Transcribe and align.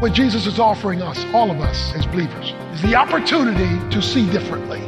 What 0.00 0.14
Jesus 0.14 0.46
is 0.46 0.58
offering 0.58 1.02
us, 1.02 1.26
all 1.34 1.50
of 1.50 1.60
us 1.60 1.92
as 1.94 2.06
believers, 2.06 2.54
is 2.72 2.80
the 2.80 2.94
opportunity 2.94 3.68
to 3.90 4.00
see 4.00 4.24
differently, 4.32 4.80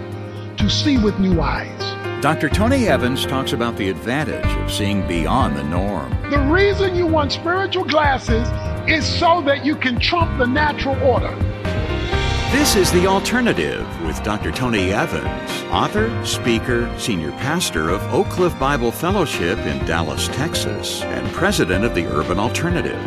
to 0.57 0.71
see 0.71 0.97
with 0.97 1.19
new 1.19 1.39
eyes. 1.39 2.23
Dr. 2.23 2.49
Tony 2.49 2.89
Evans 2.89 3.27
talks 3.27 3.53
about 3.53 3.77
the 3.77 3.91
advantage 3.91 4.47
of 4.47 4.73
seeing 4.73 5.07
beyond 5.07 5.55
the 5.55 5.65
norm. 5.65 6.17
The 6.31 6.39
reason 6.39 6.95
you 6.95 7.07
want 7.07 7.31
spiritual 7.31 7.85
glasses 7.85 8.49
is 8.89 9.07
so 9.07 9.43
that 9.43 9.67
you 9.67 9.77
can 9.77 10.01
trump 10.01 10.39
the 10.39 10.47
natural 10.47 10.99
order. 11.03 11.37
This 12.51 12.75
is 12.75 12.91
The 12.93 13.07
Alternative 13.07 13.87
with 14.07 14.23
Dr. 14.23 14.51
Tony 14.51 14.95
Evans, 14.95 15.63
author, 15.71 16.25
speaker, 16.25 16.91
senior 16.99 17.33
pastor 17.33 17.91
of 17.91 18.01
Oak 18.15 18.31
Cliff 18.31 18.59
Bible 18.59 18.91
Fellowship 18.91 19.59
in 19.59 19.85
Dallas, 19.85 20.29
Texas, 20.29 21.03
and 21.03 21.31
president 21.35 21.85
of 21.85 21.95
the 21.95 22.07
Urban 22.07 22.39
Alternative. 22.39 22.99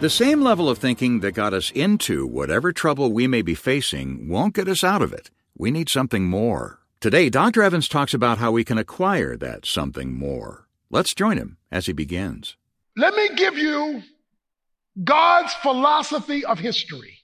The 0.00 0.08
same 0.08 0.40
level 0.40 0.70
of 0.70 0.78
thinking 0.78 1.20
that 1.20 1.32
got 1.32 1.52
us 1.52 1.70
into 1.72 2.26
whatever 2.26 2.72
trouble 2.72 3.12
we 3.12 3.26
may 3.26 3.42
be 3.42 3.54
facing 3.54 4.30
won't 4.30 4.54
get 4.54 4.66
us 4.66 4.82
out 4.82 5.02
of 5.02 5.12
it. 5.12 5.30
We 5.58 5.70
need 5.70 5.90
something 5.90 6.24
more. 6.24 6.80
Today, 7.00 7.28
Dr. 7.28 7.62
Evans 7.62 7.86
talks 7.86 8.14
about 8.14 8.38
how 8.38 8.50
we 8.50 8.64
can 8.64 8.78
acquire 8.78 9.36
that 9.36 9.66
something 9.66 10.14
more. 10.14 10.66
Let's 10.88 11.14
join 11.14 11.36
him 11.36 11.58
as 11.70 11.84
he 11.84 11.92
begins. 11.92 12.56
Let 12.96 13.14
me 13.14 13.28
give 13.36 13.58
you 13.58 14.02
God's 15.04 15.52
philosophy 15.60 16.46
of 16.46 16.58
history 16.58 17.18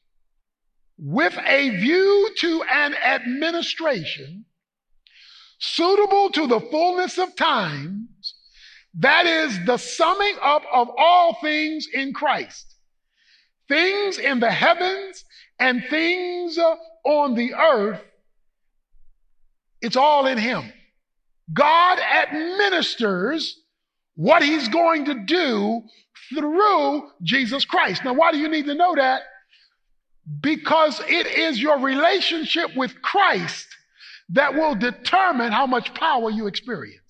with 0.98 1.34
a 1.46 1.70
view 1.70 2.29
to 2.40 2.62
an 2.70 2.95
administration 2.95 4.45
suitable 5.59 6.29
to 6.32 6.46
the 6.46 6.60
fullness 6.60 7.16
of 7.16 7.34
times 7.37 8.09
that 8.98 9.27
is 9.27 9.59
the 9.66 9.77
summing 9.77 10.36
up 10.42 10.62
of 10.73 10.88
all 10.96 11.34
things 11.42 11.87
in 11.92 12.14
Christ. 12.14 12.74
Things 13.68 14.18
in 14.18 14.41
the 14.41 14.50
heavens 14.50 15.24
and 15.59 15.84
things 15.91 16.59
on 17.04 17.34
the 17.34 17.54
earth. 17.54 18.01
It's 19.82 19.96
all 19.96 20.26
in 20.26 20.38
Him. 20.38 20.73
God 21.52 21.98
administers 21.98 23.60
what 24.15 24.43
He's 24.43 24.68
going 24.68 25.04
to 25.06 25.15
do 25.15 25.82
through 26.34 27.10
Jesus 27.23 27.65
Christ. 27.65 28.02
Now, 28.04 28.15
why 28.15 28.32
do 28.32 28.38
you 28.38 28.49
need 28.49 28.66
to 28.66 28.74
know 28.74 28.95
that? 28.95 29.23
Because 30.40 31.01
it 31.06 31.26
is 31.26 31.60
your 31.60 31.78
relationship 31.78 32.74
with 32.74 33.01
Christ 33.02 33.66
that 34.30 34.54
will 34.54 34.74
determine 34.74 35.52
how 35.52 35.66
much 35.66 35.95
power 35.95 36.30
you 36.30 36.46
experience 36.46 37.05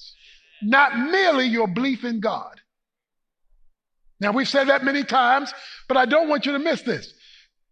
not 0.67 0.99
merely 0.99 1.47
your 1.47 1.69
belief 1.69 2.05
in 2.05 2.21
God. 2.21 2.61
Now, 4.21 4.33
we've 4.33 4.49
said 4.49 4.69
that 4.69 4.85
many 4.85 5.05
times, 5.05 5.53
but 5.89 5.97
I 5.97 6.07
don't 6.07 6.29
want 6.29 6.47
you 6.47 6.53
to 6.53 6.59
miss 6.59 6.83
this. 6.83 7.13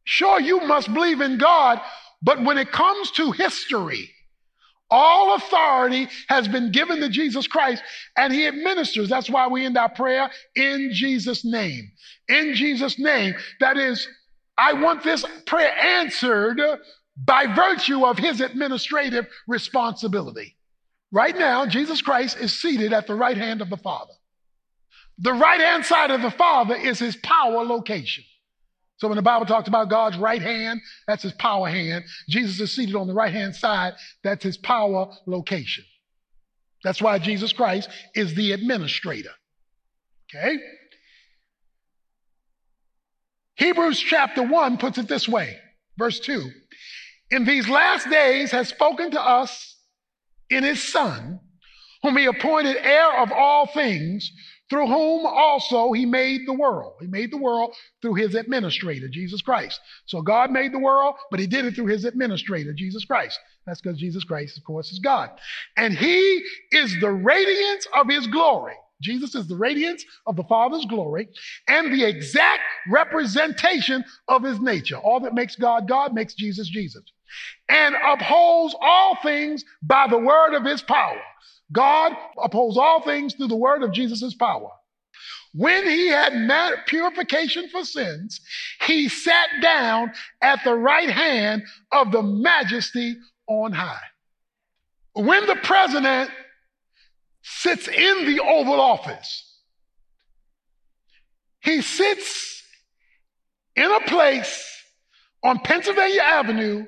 Sure, 0.04 0.38
you 0.38 0.60
must 0.60 0.92
believe 0.92 1.20
in 1.20 1.38
God, 1.38 1.80
but 2.22 2.42
when 2.44 2.58
it 2.58 2.70
comes 2.70 3.10
to 3.12 3.32
history, 3.32 4.10
all 4.90 5.34
authority 5.34 6.08
has 6.28 6.46
been 6.46 6.70
given 6.70 7.00
to 7.00 7.08
Jesus 7.08 7.46
Christ 7.46 7.82
and 8.16 8.32
he 8.32 8.46
administers. 8.46 9.08
That's 9.08 9.30
why 9.30 9.48
we 9.48 9.64
end 9.64 9.78
our 9.78 9.88
prayer 9.88 10.30
in 10.54 10.90
Jesus' 10.92 11.44
name. 11.44 11.90
In 12.28 12.54
Jesus' 12.54 12.98
name. 12.98 13.34
That 13.60 13.78
is, 13.78 14.06
I 14.58 14.74
want 14.74 15.02
this 15.02 15.24
prayer 15.46 15.72
answered 15.76 16.60
by 17.16 17.46
virtue 17.46 18.04
of 18.04 18.18
his 18.18 18.40
administrative 18.40 19.26
responsibility. 19.48 20.56
Right 21.14 21.38
now, 21.38 21.64
Jesus 21.64 22.02
Christ 22.02 22.38
is 22.38 22.52
seated 22.52 22.92
at 22.92 23.06
the 23.06 23.14
right 23.14 23.36
hand 23.36 23.62
of 23.62 23.70
the 23.70 23.76
Father. 23.76 24.12
The 25.18 25.32
right 25.32 25.60
hand 25.60 25.84
side 25.84 26.10
of 26.10 26.22
the 26.22 26.30
Father 26.32 26.74
is 26.74 26.98
his 26.98 27.14
power 27.14 27.64
location. 27.64 28.24
So 28.96 29.06
when 29.06 29.14
the 29.14 29.22
Bible 29.22 29.46
talks 29.46 29.68
about 29.68 29.88
God's 29.88 30.18
right 30.18 30.42
hand, 30.42 30.80
that's 31.06 31.22
his 31.22 31.32
power 31.34 31.68
hand. 31.68 32.02
Jesus 32.28 32.58
is 32.58 32.74
seated 32.74 32.96
on 32.96 33.06
the 33.06 33.14
right 33.14 33.32
hand 33.32 33.54
side, 33.54 33.94
that's 34.24 34.42
his 34.42 34.56
power 34.56 35.08
location. 35.26 35.84
That's 36.82 37.00
why 37.00 37.20
Jesus 37.20 37.52
Christ 37.52 37.88
is 38.16 38.34
the 38.34 38.50
administrator. 38.50 39.30
Okay? 40.34 40.58
Hebrews 43.54 44.00
chapter 44.00 44.42
1 44.42 44.78
puts 44.78 44.98
it 44.98 45.06
this 45.06 45.28
way, 45.28 45.58
verse 45.96 46.18
2. 46.18 46.50
In 47.30 47.44
these 47.44 47.68
last 47.68 48.10
days 48.10 48.50
has 48.50 48.68
spoken 48.68 49.12
to 49.12 49.22
us 49.22 49.73
in 50.54 50.64
his 50.64 50.82
Son, 50.82 51.40
whom 52.02 52.16
he 52.16 52.26
appointed 52.26 52.76
heir 52.76 53.22
of 53.22 53.32
all 53.32 53.66
things, 53.66 54.30
through 54.70 54.86
whom 54.86 55.26
also 55.26 55.92
he 55.92 56.06
made 56.06 56.42
the 56.46 56.52
world. 56.52 56.94
He 57.00 57.06
made 57.06 57.30
the 57.30 57.38
world 57.38 57.74
through 58.00 58.14
his 58.14 58.34
administrator, 58.34 59.08
Jesus 59.08 59.42
Christ. 59.42 59.80
So 60.06 60.22
God 60.22 60.50
made 60.50 60.72
the 60.72 60.78
world, 60.78 61.16
but 61.30 61.40
he 61.40 61.46
did 61.46 61.64
it 61.64 61.74
through 61.74 61.86
his 61.86 62.04
administrator, 62.04 62.72
Jesus 62.72 63.04
Christ. 63.04 63.38
That's 63.66 63.80
because 63.80 63.98
Jesus 63.98 64.24
Christ, 64.24 64.56
of 64.56 64.64
course, 64.64 64.90
is 64.90 64.98
God. 64.98 65.30
And 65.76 65.96
he 65.96 66.42
is 66.72 66.98
the 67.00 67.12
radiance 67.12 67.86
of 67.94 68.08
his 68.08 68.26
glory. 68.26 68.74
Jesus 69.02 69.34
is 69.34 69.46
the 69.48 69.56
radiance 69.56 70.04
of 70.26 70.36
the 70.36 70.44
Father's 70.44 70.86
glory 70.86 71.28
and 71.68 71.92
the 71.92 72.04
exact 72.04 72.62
representation 72.88 74.04
of 74.28 74.42
his 74.42 74.60
nature. 74.60 74.96
All 74.96 75.20
that 75.20 75.34
makes 75.34 75.56
God 75.56 75.86
God 75.88 76.14
makes 76.14 76.34
Jesus 76.34 76.68
Jesus 76.68 77.04
and 77.68 77.94
upholds 77.94 78.74
all 78.80 79.16
things 79.22 79.64
by 79.82 80.06
the 80.08 80.18
word 80.18 80.54
of 80.54 80.64
his 80.64 80.82
power. 80.82 81.20
God 81.72 82.12
upholds 82.42 82.76
all 82.76 83.02
things 83.02 83.34
through 83.34 83.48
the 83.48 83.56
word 83.56 83.82
of 83.82 83.92
Jesus' 83.92 84.34
power. 84.34 84.70
When 85.54 85.88
he 85.88 86.08
had 86.08 86.34
met 86.34 86.86
purification 86.86 87.68
for 87.68 87.84
sins, 87.84 88.40
he 88.86 89.08
sat 89.08 89.48
down 89.62 90.12
at 90.42 90.64
the 90.64 90.74
right 90.74 91.08
hand 91.08 91.62
of 91.92 92.10
the 92.10 92.22
majesty 92.22 93.16
on 93.46 93.72
high. 93.72 94.00
When 95.12 95.46
the 95.46 95.56
president 95.56 96.30
sits 97.42 97.86
in 97.86 98.26
the 98.26 98.40
Oval 98.42 98.80
Office, 98.80 99.60
he 101.60 101.82
sits 101.82 102.62
in 103.76 103.90
a 103.90 104.00
place 104.00 104.82
on 105.44 105.60
Pennsylvania 105.60 106.22
Avenue 106.22 106.86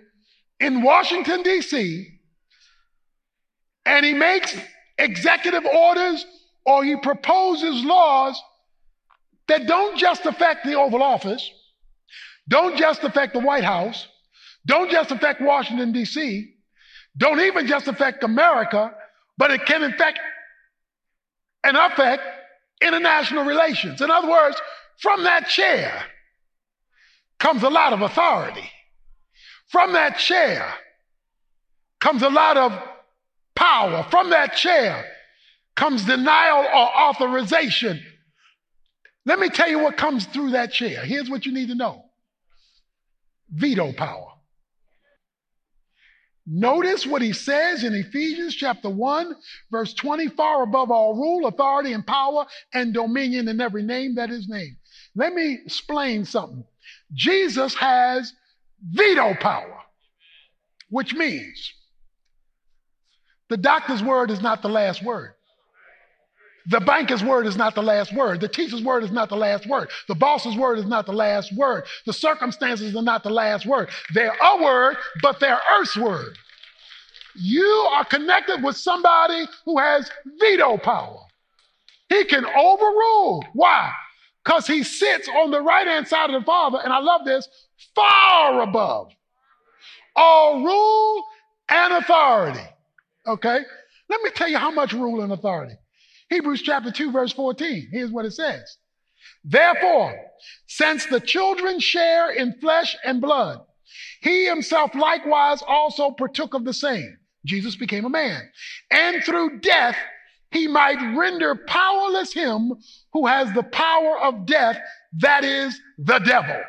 in 0.60 0.82
Washington, 0.82 1.42
D.C., 1.42 2.08
and 3.84 4.04
he 4.04 4.14
makes 4.14 4.56
executive 4.98 5.64
orders 5.64 6.24
or 6.64 6.84
he 6.84 6.96
proposes 6.96 7.84
laws 7.84 8.40
that 9.48 9.66
don't 9.66 9.96
just 9.96 10.26
affect 10.26 10.64
the 10.64 10.74
Oval 10.74 11.02
Office, 11.02 11.48
don't 12.48 12.76
just 12.76 13.04
affect 13.04 13.32
the 13.32 13.40
White 13.40 13.64
House, 13.64 14.08
don't 14.66 14.90
just 14.90 15.12
affect 15.12 15.40
Washington, 15.40 15.92
D.C., 15.92 16.52
don't 17.16 17.40
even 17.40 17.66
just 17.66 17.86
affect 17.86 18.24
America, 18.24 18.92
but 19.38 19.50
it 19.50 19.64
can 19.64 19.82
affect 19.82 20.18
and 21.64 21.76
affect 21.76 22.22
international 22.82 23.44
relations. 23.44 24.00
In 24.00 24.10
other 24.10 24.28
words, 24.28 24.60
from 24.98 25.24
that 25.24 25.48
chair 25.48 26.04
comes 27.38 27.62
a 27.62 27.70
lot 27.70 27.92
of 27.92 28.02
authority. 28.02 28.70
From 29.68 29.92
that 29.92 30.18
chair 30.18 30.72
comes 32.00 32.22
a 32.22 32.28
lot 32.28 32.56
of 32.56 32.72
power. 33.54 34.06
From 34.10 34.30
that 34.30 34.54
chair 34.54 35.04
comes 35.74 36.04
denial 36.04 36.64
or 36.64 36.96
authorization. 37.08 38.02
Let 39.24 39.38
me 39.40 39.48
tell 39.48 39.68
you 39.68 39.80
what 39.80 39.96
comes 39.96 40.24
through 40.26 40.52
that 40.52 40.72
chair. 40.72 41.04
Here's 41.04 41.28
what 41.28 41.46
you 41.46 41.52
need 41.52 41.68
to 41.68 41.74
know 41.74 42.04
veto 43.50 43.92
power. 43.92 44.28
Notice 46.48 47.04
what 47.04 47.22
he 47.22 47.32
says 47.32 47.82
in 47.82 47.92
Ephesians 47.92 48.54
chapter 48.54 48.88
1, 48.88 49.34
verse 49.72 49.92
20 49.94 50.28
far 50.28 50.62
above 50.62 50.92
all 50.92 51.14
rule, 51.14 51.46
authority, 51.46 51.92
and 51.92 52.06
power, 52.06 52.46
and 52.72 52.94
dominion 52.94 53.48
in 53.48 53.60
every 53.60 53.82
name 53.82 54.14
that 54.14 54.30
is 54.30 54.48
named. 54.48 54.76
Let 55.16 55.32
me 55.34 55.58
explain 55.64 56.24
something. 56.24 56.64
Jesus 57.12 57.74
has 57.74 58.32
veto 58.90 59.34
power, 59.34 59.78
which 60.90 61.14
means 61.14 61.72
the 63.48 63.56
doctor's 63.56 64.02
word 64.02 64.30
is 64.30 64.40
not 64.40 64.62
the 64.62 64.68
last 64.68 65.02
word. 65.02 65.32
The 66.68 66.80
banker's 66.80 67.22
word 67.22 67.46
is 67.46 67.56
not 67.56 67.76
the 67.76 67.82
last 67.82 68.12
word. 68.12 68.40
The 68.40 68.48
teacher's 68.48 68.82
word 68.82 69.04
is 69.04 69.12
not 69.12 69.28
the 69.28 69.36
last 69.36 69.68
word. 69.68 69.88
The 70.08 70.16
boss's 70.16 70.56
word 70.56 70.78
is 70.78 70.86
not 70.86 71.06
the 71.06 71.12
last 71.12 71.56
word. 71.56 71.84
The 72.06 72.12
circumstances 72.12 72.96
are 72.96 73.02
not 73.02 73.22
the 73.22 73.30
last 73.30 73.66
word. 73.66 73.88
They're 74.14 74.36
a 74.42 74.62
word, 74.62 74.96
but 75.22 75.38
they're 75.38 75.60
earth's 75.78 75.96
word. 75.96 76.36
You 77.36 77.88
are 77.92 78.04
connected 78.04 78.64
with 78.64 78.76
somebody 78.76 79.46
who 79.64 79.78
has 79.78 80.10
veto 80.40 80.76
power. 80.78 81.20
He 82.08 82.24
can 82.24 82.44
overrule. 82.44 83.44
Why? 83.52 83.92
Because 84.46 84.68
he 84.68 84.84
sits 84.84 85.28
on 85.28 85.50
the 85.50 85.60
right 85.60 85.88
hand 85.88 86.06
side 86.06 86.30
of 86.30 86.40
the 86.40 86.46
Father, 86.46 86.78
and 86.82 86.92
I 86.92 87.00
love 87.00 87.24
this, 87.24 87.48
far 87.96 88.62
above 88.62 89.10
all 90.14 90.62
rule 90.62 91.24
and 91.68 91.94
authority. 91.94 92.64
Okay? 93.26 93.58
Let 94.08 94.22
me 94.22 94.30
tell 94.30 94.48
you 94.48 94.58
how 94.58 94.70
much 94.70 94.92
rule 94.92 95.20
and 95.20 95.32
authority. 95.32 95.74
Hebrews 96.30 96.62
chapter 96.62 96.92
2, 96.92 97.10
verse 97.10 97.32
14. 97.32 97.88
Here's 97.90 98.12
what 98.12 98.24
it 98.24 98.34
says. 98.34 98.78
Therefore, 99.44 100.16
since 100.68 101.06
the 101.06 101.20
children 101.20 101.80
share 101.80 102.30
in 102.30 102.54
flesh 102.60 102.96
and 103.04 103.20
blood, 103.20 103.58
he 104.20 104.46
himself 104.46 104.94
likewise 104.94 105.60
also 105.66 106.12
partook 106.12 106.54
of 106.54 106.64
the 106.64 106.72
same. 106.72 107.18
Jesus 107.44 107.74
became 107.74 108.04
a 108.04 108.10
man. 108.10 108.42
And 108.90 109.24
through 109.24 109.58
death, 109.58 109.96
he 110.50 110.66
might 110.66 111.16
render 111.16 111.54
powerless 111.66 112.32
him 112.32 112.72
who 113.12 113.26
has 113.26 113.52
the 113.52 113.62
power 113.62 114.18
of 114.20 114.46
death, 114.46 114.78
that 115.18 115.44
is 115.44 115.78
the 115.98 116.18
devil. 116.20 116.60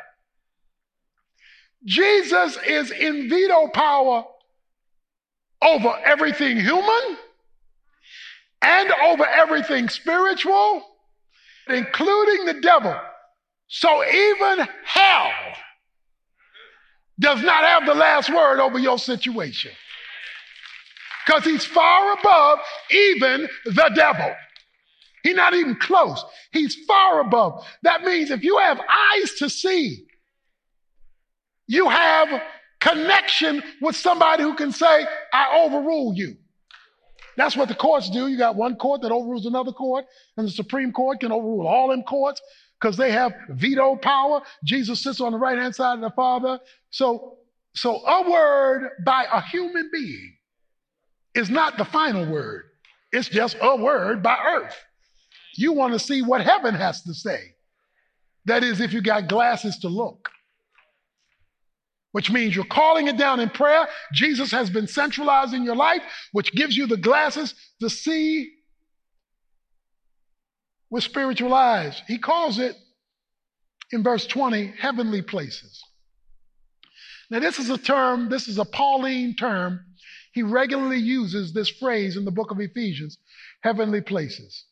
Jesus 1.84 2.58
is 2.66 2.90
in 2.90 3.28
veto 3.28 3.68
power 3.68 4.24
over 5.62 5.94
everything 6.04 6.58
human 6.58 7.16
and 8.60 8.90
over 9.04 9.24
everything 9.26 9.88
spiritual, 9.88 10.84
including 11.68 12.46
the 12.46 12.60
devil. 12.60 12.94
So 13.68 14.04
even 14.04 14.66
hell 14.84 15.30
does 17.20 17.42
not 17.42 17.64
have 17.64 17.86
the 17.86 17.94
last 17.94 18.32
word 18.32 18.60
over 18.60 18.78
your 18.78 18.98
situation. 18.98 19.72
Because 21.28 21.44
he's 21.44 21.64
far 21.66 22.14
above 22.14 22.58
even 22.90 23.46
the 23.66 23.92
devil. 23.94 24.34
He's 25.22 25.36
not 25.36 25.52
even 25.52 25.76
close. 25.76 26.24
He's 26.52 26.74
far 26.86 27.20
above. 27.20 27.66
That 27.82 28.00
means 28.00 28.30
if 28.30 28.42
you 28.42 28.56
have 28.56 28.80
eyes 28.80 29.34
to 29.34 29.50
see, 29.50 30.06
you 31.66 31.86
have 31.90 32.28
connection 32.80 33.62
with 33.82 33.94
somebody 33.94 34.42
who 34.42 34.54
can 34.54 34.72
say, 34.72 35.04
I 35.30 35.64
overrule 35.66 36.14
you. 36.14 36.34
That's 37.36 37.58
what 37.58 37.68
the 37.68 37.74
courts 37.74 38.08
do. 38.08 38.28
You 38.28 38.38
got 38.38 38.56
one 38.56 38.76
court 38.76 39.02
that 39.02 39.12
overrules 39.12 39.44
another 39.44 39.72
court, 39.72 40.06
and 40.38 40.46
the 40.46 40.50
Supreme 40.50 40.92
Court 40.92 41.20
can 41.20 41.30
overrule 41.30 41.66
all 41.66 41.88
them 41.88 42.04
courts 42.04 42.40
because 42.80 42.96
they 42.96 43.12
have 43.12 43.34
veto 43.50 43.96
power. 43.96 44.40
Jesus 44.64 45.02
sits 45.02 45.20
on 45.20 45.32
the 45.32 45.38
right 45.38 45.58
hand 45.58 45.74
side 45.74 45.96
of 45.96 46.00
the 46.00 46.10
Father. 46.10 46.58
So, 46.88 47.36
so 47.74 47.96
a 48.06 48.30
word 48.30 48.92
by 49.04 49.26
a 49.30 49.42
human 49.42 49.90
being 49.92 50.37
is 51.38 51.50
not 51.50 51.78
the 51.78 51.84
final 51.84 52.26
word. 52.26 52.64
It's 53.12 53.28
just 53.28 53.56
a 53.60 53.76
word 53.76 54.22
by 54.22 54.38
earth. 54.38 54.76
You 55.56 55.72
want 55.72 55.94
to 55.94 55.98
see 55.98 56.22
what 56.22 56.42
heaven 56.42 56.74
has 56.74 57.02
to 57.02 57.14
say. 57.14 57.54
That 58.44 58.62
is, 58.62 58.80
if 58.80 58.92
you 58.92 59.00
got 59.00 59.28
glasses 59.28 59.78
to 59.78 59.88
look 59.88 60.28
which 62.12 62.30
means 62.30 62.56
you're 62.56 62.64
calling 62.64 63.06
it 63.06 63.16
down 63.16 63.40
in 63.40 63.50
prayer. 63.50 63.86
Jesus 64.12 64.50
has 64.50 64.70
been 64.70 64.86
centralized 64.86 65.54
in 65.54 65.62
your 65.62 65.76
life, 65.76 66.02
which 66.32 66.52
gives 66.52 66.76
you 66.76 66.86
the 66.86 66.96
glasses 66.96 67.54
to 67.80 67.90
see 67.90 68.50
with 70.90 71.04
spiritual 71.04 71.52
eyes. 71.52 72.02
He 72.06 72.18
calls 72.18 72.58
it 72.58 72.76
in 73.92 74.02
verse 74.02 74.26
20 74.26 74.74
heavenly 74.78 75.22
places. 75.22 75.82
Now, 77.30 77.40
this 77.40 77.58
is 77.58 77.68
a 77.68 77.76
term, 77.76 78.30
this 78.30 78.48
is 78.48 78.58
a 78.58 78.64
Pauline 78.64 79.36
term. 79.36 79.84
He 80.38 80.44
regularly 80.44 81.00
uses 81.00 81.52
this 81.52 81.68
phrase 81.68 82.16
in 82.16 82.24
the 82.24 82.30
book 82.30 82.52
of 82.52 82.60
Ephesians 82.60 83.18
heavenly 83.62 84.00
places. 84.00 84.66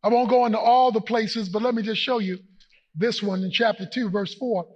I 0.00 0.10
won't 0.10 0.30
go 0.30 0.46
into 0.46 0.60
all 0.60 0.92
the 0.92 1.00
places, 1.00 1.48
but 1.48 1.60
let 1.60 1.74
me 1.74 1.82
just 1.82 2.00
show 2.00 2.20
you 2.20 2.38
this 2.94 3.20
one 3.20 3.42
in 3.42 3.50
chapter 3.50 3.84
2, 3.84 4.10
verse 4.10 4.32
4. 4.34 4.68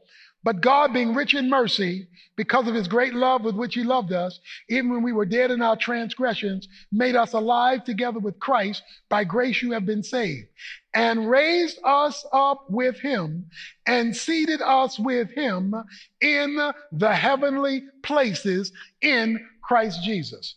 But 0.44 0.60
God, 0.60 0.92
being 0.92 1.14
rich 1.14 1.32
in 1.32 1.48
mercy, 1.48 2.06
because 2.36 2.68
of 2.68 2.74
his 2.74 2.86
great 2.86 3.14
love 3.14 3.44
with 3.44 3.54
which 3.54 3.74
he 3.74 3.82
loved 3.82 4.12
us, 4.12 4.38
even 4.68 4.90
when 4.90 5.02
we 5.02 5.12
were 5.12 5.24
dead 5.24 5.50
in 5.50 5.62
our 5.62 5.76
transgressions, 5.76 6.68
made 6.92 7.16
us 7.16 7.32
alive 7.32 7.84
together 7.84 8.18
with 8.18 8.38
Christ. 8.38 8.82
By 9.08 9.24
grace 9.24 9.62
you 9.62 9.72
have 9.72 9.86
been 9.86 10.02
saved. 10.02 10.48
And 10.92 11.30
raised 11.30 11.78
us 11.82 12.26
up 12.30 12.66
with 12.68 13.00
him 13.00 13.46
and 13.86 14.14
seated 14.14 14.60
us 14.60 14.98
with 14.98 15.30
him 15.30 15.74
in 16.20 16.72
the 16.92 17.14
heavenly 17.14 17.84
places 18.02 18.70
in 19.00 19.40
Christ 19.62 20.04
Jesus. 20.04 20.56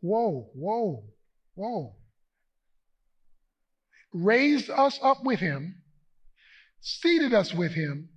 Whoa, 0.00 0.48
whoa, 0.54 1.04
whoa. 1.54 1.96
Raised 4.12 4.70
us 4.70 4.98
up 5.02 5.24
with 5.24 5.40
him, 5.40 5.82
seated 6.80 7.34
us 7.34 7.52
with 7.52 7.72
him 7.72 8.10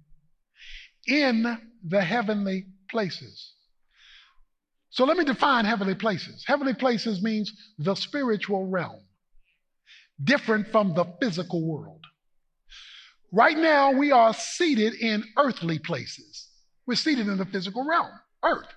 in 1.07 1.57
the 1.87 2.01
heavenly 2.01 2.67
places. 2.89 3.53
So 4.89 5.03
let 5.03 5.17
me 5.17 5.25
define 5.25 5.65
heavenly 5.65 5.95
places. 5.95 6.43
Heavenly 6.47 6.73
places 6.73 7.21
means 7.21 7.51
the 7.77 7.95
spiritual 7.95 8.67
realm, 8.67 9.01
different 10.23 10.71
from 10.71 10.93
the 10.93 11.05
physical 11.19 11.61
world. 11.67 12.01
Right 13.31 13.57
now, 13.57 13.91
we 13.91 14.11
are 14.11 14.33
seated 14.33 14.93
in 14.93 15.25
earthly 15.37 15.79
places. 15.79 16.47
We're 16.87 16.95
seated 16.95 17.27
in 17.27 17.37
the 17.37 17.45
physical 17.45 17.85
realm, 17.85 18.11
earth. 18.43 18.69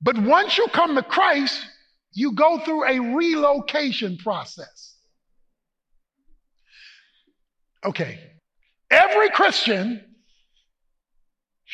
But 0.00 0.18
once 0.18 0.58
you 0.58 0.66
come 0.68 0.96
to 0.96 1.02
Christ, 1.02 1.64
you 2.12 2.32
go 2.32 2.58
through 2.58 2.84
a 2.88 3.14
relocation 3.14 4.18
process. 4.18 4.96
Okay. 7.84 8.18
Every 8.90 9.30
Christian 9.30 10.04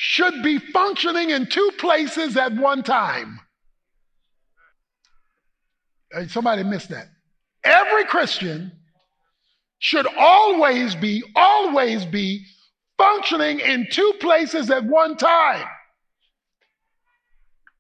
should 0.01 0.45
be 0.45 0.59
functioning 0.59 1.31
in 1.31 1.45
two 1.47 1.73
places 1.77 2.37
at 2.37 2.55
one 2.55 2.85
time. 2.85 3.41
Somebody 6.29 6.63
missed 6.63 6.91
that. 6.91 7.09
Every 7.65 8.05
Christian 8.05 8.71
should 9.81 10.07
always 10.17 10.95
be, 10.95 11.25
always 11.35 12.05
be 12.05 12.45
functioning 12.97 13.59
in 13.59 13.89
two 13.91 14.15
places 14.21 14.71
at 14.71 14.85
one 14.85 15.17
time. 15.17 15.67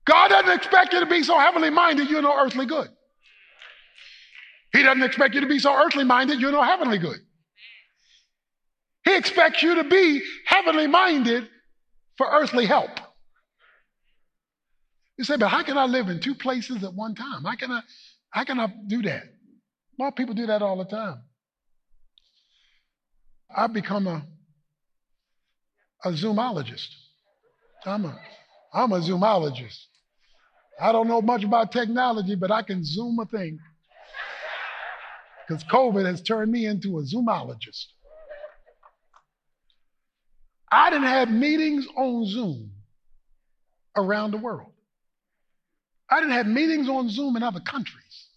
God 0.05 0.29
doesn't 0.31 0.51
expect 0.51 0.95
you 0.95 0.99
to 0.99 1.07
be 1.07 1.23
so 1.23 1.39
heavenly 1.39 1.71
minded 1.71 2.11
you're 2.11 2.21
no 2.21 2.37
earthly 2.37 2.67
good. 2.67 2.89
He 4.73 4.83
doesn't 4.83 5.05
expect 5.05 5.37
you 5.37 5.43
to 5.43 5.47
be 5.47 5.61
so 5.61 5.73
earthly 5.73 6.03
minded 6.03 6.41
you're 6.41 6.51
no 6.51 6.65
heavenly 6.65 6.99
good. 6.99 7.21
He 9.05 9.15
expects 9.15 9.63
you 9.63 9.77
to 9.77 9.85
be 9.85 10.21
heavenly 10.47 10.89
minded 10.89 11.49
for 12.19 12.27
earthly 12.31 12.67
help. 12.67 12.91
You 15.17 15.25
say, 15.25 15.37
but 15.37 15.49
how 15.49 15.63
can 15.63 15.79
I 15.79 15.87
live 15.87 16.09
in 16.09 16.21
two 16.21 16.35
places 16.35 16.85
at 16.85 16.93
one 16.93 17.15
time? 17.15 17.45
How 17.45 17.57
can 17.57 17.71
I, 17.71 17.81
how 18.31 18.45
can 18.45 18.61
I 18.61 18.67
do 18.87 19.03
that? 19.03 19.23
Well, 19.99 20.13
people 20.13 20.35
do 20.35 20.47
that 20.47 20.61
all 20.61 20.77
the 20.77 20.85
time. 20.85 21.23
I've 23.57 23.73
become 23.73 24.07
a, 24.07 24.27
a 26.05 26.11
zoomologist. 26.11 26.89
I'm 27.87 28.05
a, 28.05 28.21
I'm 28.73 28.93
a 28.93 29.01
zoomologist. 29.01 29.79
I 30.81 30.93
don't 30.93 31.09
know 31.09 31.23
much 31.23 31.43
about 31.43 31.73
technology, 31.73 32.35
but 32.35 32.51
I 32.53 32.63
can 32.63 32.85
zoom 32.85 33.19
a 33.19 33.27
thing. 33.27 33.59
Because 35.49 35.65
COVID 35.65 36.05
has 36.05 36.23
turned 36.23 36.53
me 36.53 36.67
into 36.67 36.99
a 36.99 37.03
zoomologist. 37.03 37.87
I 40.71 40.91
didn't 40.91 41.07
have 41.07 41.31
meetings 41.31 41.87
on 41.97 42.27
Zoom 42.27 42.73
around 43.97 44.33
the 44.33 44.39
world. 44.39 44.73
I 46.11 46.21
didn't 46.21 46.35
have 46.35 46.47
meetings 46.47 46.89
on 46.89 47.09
Zoom 47.09 47.37
in 47.37 47.43
other 47.43 47.61
countries 47.61 48.29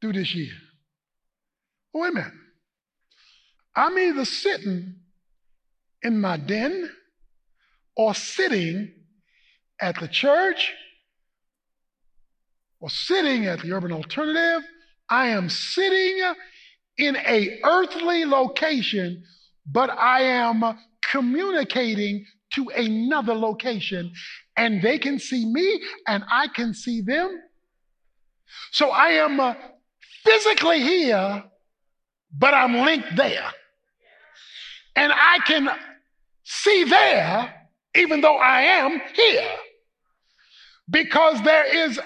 through 0.00 0.14
this 0.14 0.34
year. 0.34 0.52
Wait 1.92 2.10
a 2.10 2.14
minute. 2.14 2.32
I'm 3.74 3.98
either 3.98 4.24
sitting 4.24 4.96
in 6.02 6.20
my 6.20 6.36
den 6.36 6.90
or 7.96 8.14
sitting 8.14 8.92
at 9.80 9.98
the 9.98 10.08
church 10.08 10.72
or 12.80 12.90
sitting 12.90 13.46
at 13.46 13.60
the 13.60 13.72
urban 13.72 13.92
alternative. 13.92 14.66
I 15.08 15.28
am 15.28 15.48
sitting 15.48 16.22
in 16.98 17.16
a 17.16 17.60
earthly 17.64 18.24
location 18.24 19.24
but 19.66 19.90
I 19.90 20.22
am 20.22 20.62
communicating 21.10 22.24
to 22.54 22.68
another 22.68 23.34
location 23.34 24.12
and 24.56 24.82
they 24.82 24.98
can 24.98 25.18
see 25.18 25.46
me 25.46 25.80
and 26.06 26.24
I 26.30 26.48
can 26.48 26.74
see 26.74 27.00
them. 27.00 27.40
So 28.72 28.90
I 28.90 29.08
am 29.08 29.40
uh, 29.40 29.54
physically 30.24 30.80
here, 30.80 31.44
but 32.36 32.54
I'm 32.54 32.84
linked 32.84 33.16
there. 33.16 33.50
And 34.96 35.12
I 35.12 35.38
can 35.46 35.70
see 36.44 36.84
there 36.84 37.54
even 37.94 38.20
though 38.20 38.36
I 38.36 38.62
am 38.62 39.00
here. 39.14 39.50
Because 40.88 41.42
there 41.42 41.86
is 41.86 42.00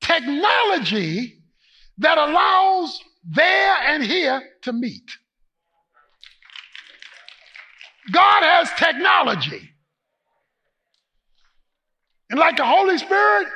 technology 0.00 1.42
that 1.98 2.18
allows 2.18 2.98
there 3.24 3.76
and 3.86 4.02
here 4.02 4.42
to 4.62 4.72
meet. 4.72 5.08
God 8.12 8.42
has 8.42 8.70
technology. 8.78 9.70
And 12.30 12.38
like 12.38 12.56
the 12.56 12.64
Holy 12.64 12.98
Spirit, 12.98 13.48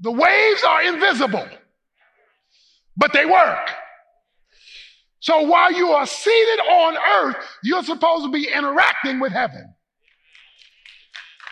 the 0.00 0.12
waves 0.12 0.62
are 0.64 0.82
invisible, 0.82 1.48
but 2.96 3.12
they 3.12 3.24
work. 3.24 3.70
So 5.20 5.42
while 5.42 5.72
you 5.72 5.88
are 5.88 6.06
seated 6.06 6.60
on 6.60 6.96
earth, 7.20 7.36
you're 7.62 7.82
supposed 7.82 8.24
to 8.24 8.30
be 8.30 8.48
interacting 8.48 9.20
with 9.20 9.32
heaven 9.32 9.74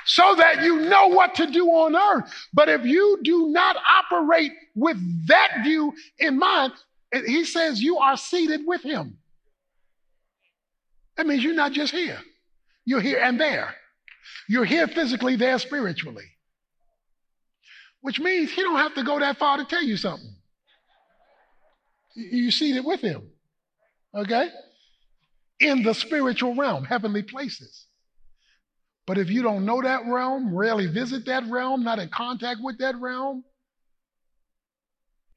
so 0.07 0.35
that 0.37 0.63
you 0.63 0.81
know 0.81 1.09
what 1.09 1.35
to 1.37 1.47
do 1.51 1.67
on 1.69 1.97
earth. 1.97 2.31
But 2.53 2.69
if 2.69 2.85
you 2.85 3.19
do 3.23 3.49
not 3.49 3.77
operate 3.77 4.53
with 4.75 4.99
that 5.27 5.63
view 5.65 5.93
in 6.19 6.39
mind, 6.39 6.73
he 7.27 7.45
says 7.45 7.83
you 7.83 7.99
are 7.99 8.17
seated 8.17 8.63
with 8.67 8.83
him. 8.83 9.19
That 11.17 11.27
means 11.27 11.45
you're 11.45 11.55
not 11.55 11.73
just 11.73 11.93
here, 11.93 12.19
you're 12.85 13.01
here 13.01 13.21
and 13.23 13.41
there. 13.41 13.75
You're 14.49 14.65
here 14.65 14.87
physically, 14.89 15.37
there 15.37 15.59
spiritually. 15.59 16.25
Which 18.01 18.21
means 18.21 18.51
he 18.51 18.63
don't 18.63 18.77
have 18.77 18.95
to 18.95 19.03
go 19.03 19.19
that 19.19 19.39
far 19.39 19.59
to 19.59 19.65
tell 19.65 19.83
you 19.83 19.97
something. 19.97 20.35
You 22.15 22.51
seated 22.51 22.85
with 22.85 23.01
him. 23.01 23.31
Okay? 24.15 24.49
In 25.61 25.83
the 25.83 25.95
spiritual 25.95 26.55
realm, 26.55 26.85
heavenly 26.85 27.23
places. 27.23 27.87
But 29.07 29.19
if 29.19 29.31
you 29.31 29.43
don't 29.43 29.67
know 29.67 29.83
that 29.83 30.03
realm, 30.07 30.55
rarely 30.55 30.87
visit 30.87 31.27
that 31.27 31.45
realm, 31.49 31.85
not 31.85 31.99
in 31.99 32.09
contact 32.09 32.61
with 32.63 32.79
that 32.79 32.97
realm, 32.97 33.45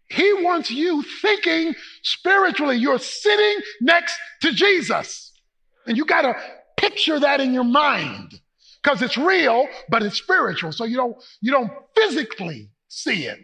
he 0.10 0.34
wants 0.34 0.72
you 0.72 1.04
thinking 1.22 1.76
spiritually. 2.02 2.78
You're 2.78 3.00
sitting 3.00 3.62
next 3.82 4.18
to 4.42 4.52
Jesus. 4.54 5.34
And 5.88 5.98
you 5.98 6.06
got 6.06 6.22
to 6.22 6.36
picture 6.76 7.20
that 7.20 7.40
in 7.40 7.54
your 7.54 7.64
mind 7.64 8.40
because 8.84 9.02
it's 9.02 9.18
real, 9.18 9.68
but 9.90 10.04
it's 10.04 10.18
spiritual. 10.18 10.72
So 10.72 10.86
you 10.86 10.96
don't, 10.96 11.18
you 11.42 11.52
don't 11.52 11.72
physically 11.96 12.70
see 12.88 13.26
it. 13.26 13.40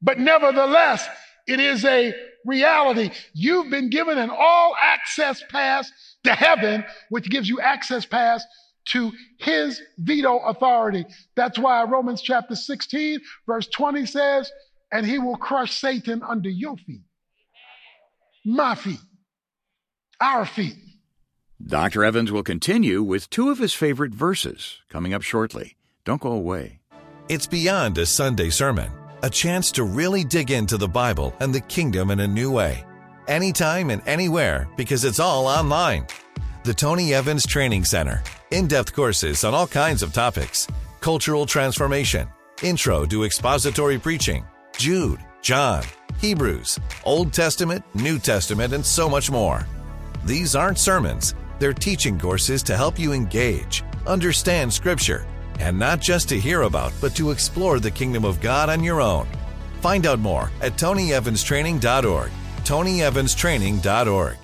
But 0.00 0.18
nevertheless, 0.18 1.06
it 1.46 1.60
is 1.60 1.84
a 1.84 2.14
reality. 2.44 3.10
You've 3.32 3.70
been 3.70 3.90
given 3.90 4.18
an 4.18 4.30
all 4.30 4.74
access 4.80 5.42
pass 5.50 5.90
to 6.24 6.34
heaven, 6.34 6.84
which 7.08 7.28
gives 7.30 7.48
you 7.48 7.60
access 7.60 8.04
pass 8.04 8.44
to 8.86 9.12
his 9.38 9.80
veto 9.98 10.38
authority. 10.38 11.06
That's 11.36 11.58
why 11.58 11.84
Romans 11.84 12.20
chapter 12.20 12.54
16, 12.54 13.20
verse 13.46 13.66
20 13.68 14.06
says, 14.06 14.50
and 14.92 15.06
he 15.06 15.18
will 15.18 15.36
crush 15.36 15.76
Satan 15.78 16.22
under 16.22 16.50
your 16.50 16.76
feet. 16.76 17.02
My 18.44 18.74
feet. 18.74 19.00
Our 20.20 20.44
feet. 20.44 20.76
Dr. 21.62 22.04
Evans 22.04 22.32
will 22.32 22.42
continue 22.42 23.02
with 23.02 23.30
two 23.30 23.50
of 23.50 23.58
his 23.58 23.72
favorite 23.72 24.12
verses 24.12 24.78
coming 24.88 25.14
up 25.14 25.22
shortly. 25.22 25.76
Don't 26.04 26.20
go 26.20 26.32
away. 26.32 26.80
It's 27.28 27.46
beyond 27.46 27.96
a 27.96 28.06
Sunday 28.06 28.50
sermon, 28.50 28.90
a 29.22 29.30
chance 29.30 29.70
to 29.72 29.84
really 29.84 30.24
dig 30.24 30.50
into 30.50 30.76
the 30.76 30.88
Bible 30.88 31.34
and 31.40 31.54
the 31.54 31.60
kingdom 31.60 32.10
in 32.10 32.20
a 32.20 32.26
new 32.26 32.50
way. 32.50 32.84
Anytime 33.28 33.90
and 33.90 34.02
anywhere 34.06 34.68
because 34.76 35.04
it's 35.04 35.20
all 35.20 35.46
online. 35.46 36.06
The 36.64 36.74
Tony 36.74 37.14
Evans 37.14 37.46
Training 37.46 37.84
Center 37.84 38.22
in 38.50 38.66
depth 38.66 38.92
courses 38.92 39.44
on 39.44 39.54
all 39.54 39.66
kinds 39.66 40.02
of 40.02 40.12
topics 40.12 40.66
cultural 41.00 41.46
transformation, 41.46 42.26
intro 42.62 43.04
to 43.04 43.24
expository 43.24 43.98
preaching, 43.98 44.44
Jude, 44.78 45.20
John, 45.42 45.84
Hebrews, 46.18 46.80
Old 47.04 47.32
Testament, 47.32 47.84
New 47.94 48.18
Testament, 48.18 48.72
and 48.72 48.84
so 48.84 49.08
much 49.08 49.30
more. 49.30 49.66
These 50.24 50.56
aren't 50.56 50.78
sermons, 50.78 51.34
they're 51.64 51.72
teaching 51.72 52.18
courses 52.18 52.62
to 52.62 52.76
help 52.76 52.98
you 52.98 53.14
engage, 53.14 53.82
understand 54.06 54.70
Scripture, 54.70 55.26
and 55.60 55.78
not 55.78 55.98
just 55.98 56.28
to 56.28 56.38
hear 56.38 56.60
about, 56.60 56.92
but 57.00 57.16
to 57.16 57.30
explore 57.30 57.80
the 57.80 57.90
kingdom 57.90 58.22
of 58.22 58.38
God 58.42 58.68
on 58.68 58.84
your 58.84 59.00
own. 59.00 59.26
Find 59.80 60.04
out 60.04 60.18
more 60.18 60.50
at 60.60 60.72
TonyEvansTraining.org. 60.72 62.30
TonyEvansTraining.org. 62.64 64.36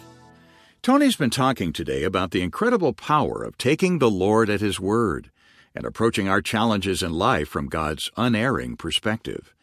Tony's 0.81 1.17
been 1.17 1.29
talking 1.29 1.75
today 1.75 2.05
about 2.05 2.31
the 2.31 2.41
incredible 2.41 2.95
power 2.95 3.45
of 3.45 3.59
taking 3.59 3.99
the 3.99 4.11
Lord 4.11 4.49
at 4.49 4.63
His 4.63 4.81
word 4.81 5.31
and 5.75 5.85
approaching 5.85 6.27
our 6.27 6.41
challenges 6.41 7.03
in 7.03 7.13
life 7.13 7.49
from 7.49 7.69
God's 7.69 8.11
unerring 8.17 8.79
perspective. 8.79 9.55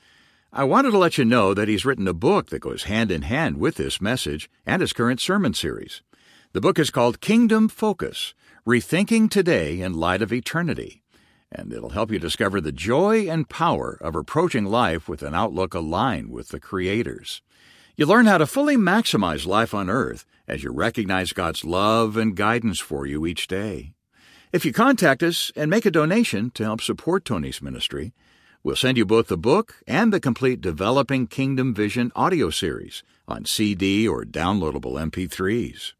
I 0.54 0.64
wanted 0.64 0.92
to 0.92 1.00
let 1.00 1.18
you 1.18 1.26
know 1.26 1.56
that 1.56 1.68
he's 1.68 1.86
written 1.86 2.08
a 2.08 2.14
book 2.14 2.52
that 2.52 2.60
goes 2.60 2.84
hand 2.84 3.10
in 3.10 3.24
hand 3.24 3.58
with 3.58 3.78
this 3.78 4.00
message 4.00 4.48
and 4.64 4.80
his 4.80 4.94
current 4.94 5.20
sermon 5.20 5.56
series. 5.56 6.04
The 6.58 6.62
book 6.62 6.80
is 6.80 6.90
called 6.90 7.22
Kingdom 7.22 7.70
Focus 7.70 8.34
Rethinking 8.66 9.30
Today 9.30 9.80
in 9.80 9.94
Light 9.94 10.24
of 10.24 10.34
Eternity, 10.34 11.04
and 11.52 11.72
it'll 11.72 11.92
help 11.92 12.12
you 12.12 12.18
discover 12.18 12.60
the 12.60 12.72
joy 12.72 13.30
and 13.30 13.48
power 13.48 13.96
of 14.02 14.16
approaching 14.16 14.66
life 14.66 15.08
with 15.08 15.22
an 15.22 15.36
outlook 15.36 15.76
aligned 15.76 16.32
with 16.32 16.48
the 16.48 16.60
Creator's. 16.60 17.44
You 17.96 18.08
learn 18.08 18.26
how 18.26 18.40
to 18.40 18.48
fully 18.48 18.76
maximize 18.76 19.46
life 19.46 19.76
on 19.76 19.88
earth 19.88 20.26
as 20.48 20.64
you 20.64 20.72
recognize 20.72 21.32
God's 21.32 21.64
love 21.64 22.18
and 22.18 22.36
guidance 22.36 22.80
for 22.80 23.06
you 23.06 23.28
each 23.28 23.46
day. 23.46 23.94
If 24.52 24.66
you 24.66 24.74
contact 24.74 25.22
us 25.22 25.52
and 25.56 25.70
make 25.70 25.86
a 25.86 25.92
donation 25.92 26.50
to 26.56 26.64
help 26.64 26.82
support 26.82 27.24
Tony's 27.24 27.62
ministry, 27.62 28.16
we'll 28.64 28.76
send 28.76 28.98
you 28.98 29.06
both 29.06 29.28
the 29.28 29.38
book 29.38 29.76
and 29.86 30.12
the 30.12 30.20
complete 30.20 30.62
Developing 30.62 31.28
Kingdom 31.28 31.76
Vision 31.76 32.12
audio 32.16 32.50
series 32.50 33.04
on 33.28 33.46
CD 33.46 34.08
or 34.08 34.24
downloadable 34.24 35.00
MP3s. 35.00 35.94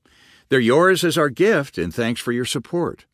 They're 0.50 0.60
yours 0.60 1.04
as 1.04 1.18
our 1.18 1.30
gift, 1.30 1.78
and 1.78 1.94
thanks 1.94 2.22
for 2.22 2.32
your 2.32 2.46
support. 2.46 3.06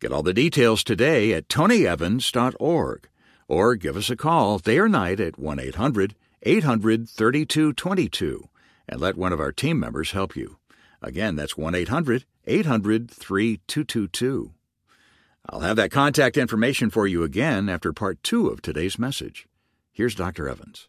Get 0.00 0.12
all 0.12 0.22
the 0.22 0.32
details 0.32 0.82
today 0.82 1.32
at 1.34 1.48
tonyevans.org 1.48 3.08
or 3.48 3.74
give 3.74 3.96
us 3.96 4.08
a 4.08 4.16
call 4.16 4.58
day 4.58 4.78
or 4.78 4.88
night 4.88 5.20
at 5.20 5.38
1 5.38 5.60
800 5.60 6.14
800 6.42 7.08
3222 7.08 8.48
and 8.88 9.00
let 9.00 9.18
one 9.18 9.32
of 9.32 9.40
our 9.40 9.52
team 9.52 9.78
members 9.78 10.12
help 10.12 10.34
you. 10.34 10.58
Again, 11.02 11.36
that's 11.36 11.56
1 11.56 11.74
800 11.74 12.24
800 12.46 13.10
3222. 13.10 14.52
I'll 15.48 15.60
have 15.60 15.76
that 15.76 15.90
contact 15.90 16.36
information 16.36 16.88
for 16.88 17.06
you 17.06 17.22
again 17.22 17.68
after 17.68 17.92
part 17.92 18.22
two 18.22 18.48
of 18.48 18.62
today's 18.62 18.98
message. 18.98 19.46
Here's 19.92 20.14
Dr. 20.14 20.48
Evans. 20.48 20.88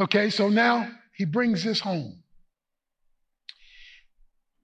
Okay, 0.00 0.28
so 0.28 0.48
now 0.48 0.90
he 1.14 1.24
brings 1.24 1.64
this 1.64 1.80
home. 1.80 2.23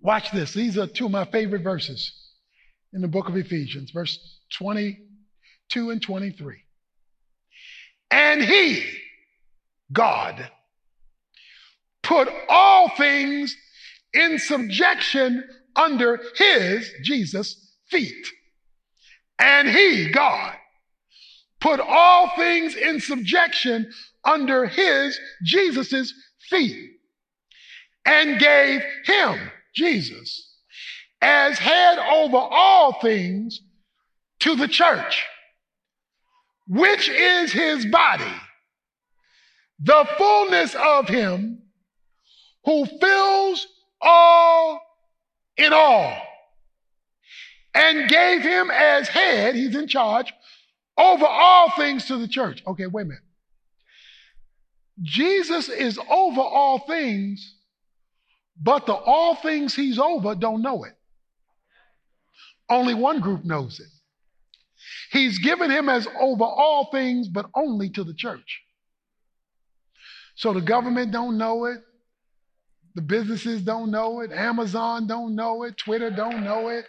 Watch 0.01 0.31
this. 0.31 0.55
These 0.55 0.79
are 0.79 0.87
two 0.87 1.07
of 1.07 1.11
my 1.11 1.25
favorite 1.27 1.63
verses 1.63 2.13
in 2.93 3.03
the 3.03 3.09
book 3.09 3.29
of 3.29 3.37
Ephesians, 3.37 3.91
verse 3.91 4.19
22 4.59 5.91
and 5.91 6.03
23. 6.03 6.57
And 8.11 8.43
he, 8.43 8.85
God 9.93 10.51
put 12.03 12.29
all 12.49 12.89
things 12.97 13.57
in 14.13 14.39
subjection 14.39 15.45
under 15.77 16.21
his, 16.35 16.93
Jesus, 17.05 17.73
feet. 17.89 18.27
And 19.39 19.69
he, 19.69 20.11
God, 20.11 20.55
put 21.61 21.79
all 21.79 22.33
things 22.37 22.75
in 22.75 23.01
subjection 23.01 23.91
under 24.25 24.67
his, 24.67 25.19
Jesus's 25.45 26.13
feet 26.49 26.91
and 28.05 28.41
gave 28.41 28.83
him, 29.05 29.51
Jesus, 29.75 30.57
as 31.21 31.59
head 31.59 31.99
over 31.99 32.37
all 32.37 33.01
things 33.01 33.61
to 34.41 34.57
the 34.57 34.69
church, 34.69 35.25
which 36.67 37.09
is 37.09 37.53
his 37.53 37.87
body 37.87 38.33
the 39.83 40.07
fullness 40.19 40.75
of 40.75 41.09
him 41.09 41.63
who 42.65 42.85
fills 43.01 43.67
all 44.01 44.81
in 45.57 45.73
all 45.73 46.17
and 47.75 48.09
gave 48.09 48.43
him 48.43 48.71
as 48.71 49.09
head, 49.09 49.55
he's 49.55 49.75
in 49.75 49.87
charge, 49.87 50.33
over 50.99 51.25
all 51.25 51.71
things 51.71 52.07
to 52.07 52.19
the 52.19 52.29
church. 52.29 52.63
Okay, 52.67 52.87
wait 52.87 53.03
a 53.03 53.07
minute. 53.07 53.23
Jesus 55.03 55.71
is 55.71 55.99
over 56.11 56.41
all 56.41 56.81
things, 56.81 57.57
but 58.61 58.87
the 58.87 58.95
all 58.95 59.35
things 59.35 59.75
he's 59.75 59.99
over 59.99 60.35
don't 60.35 60.63
know 60.63 60.85
it. 60.85 60.93
Only 62.69 62.95
one 62.95 63.21
group 63.21 63.45
knows 63.45 63.81
it. 63.81 63.89
He's 65.13 65.39
given 65.39 65.71
him 65.71 65.89
as 65.89 66.07
over 66.19 66.45
all 66.45 66.91
things, 66.93 67.29
but 67.29 67.47
only 67.55 67.91
to 67.91 68.05
the 68.05 68.15
church. 68.15 68.61
So 70.37 70.53
the 70.53 70.61
government 70.61 71.13
don't 71.13 71.37
know 71.37 71.65
it. 71.65 71.79
The 72.95 73.03
businesses 73.03 73.63
don't 73.63 73.91
know 73.91 74.21
it. 74.21 74.33
Amazon 74.33 75.07
don't 75.07 75.35
know 75.35 75.65
it. 75.65 75.77
Twitter 75.77 76.11
don't 76.11 76.45
know 76.45 76.69
it. 76.69 76.85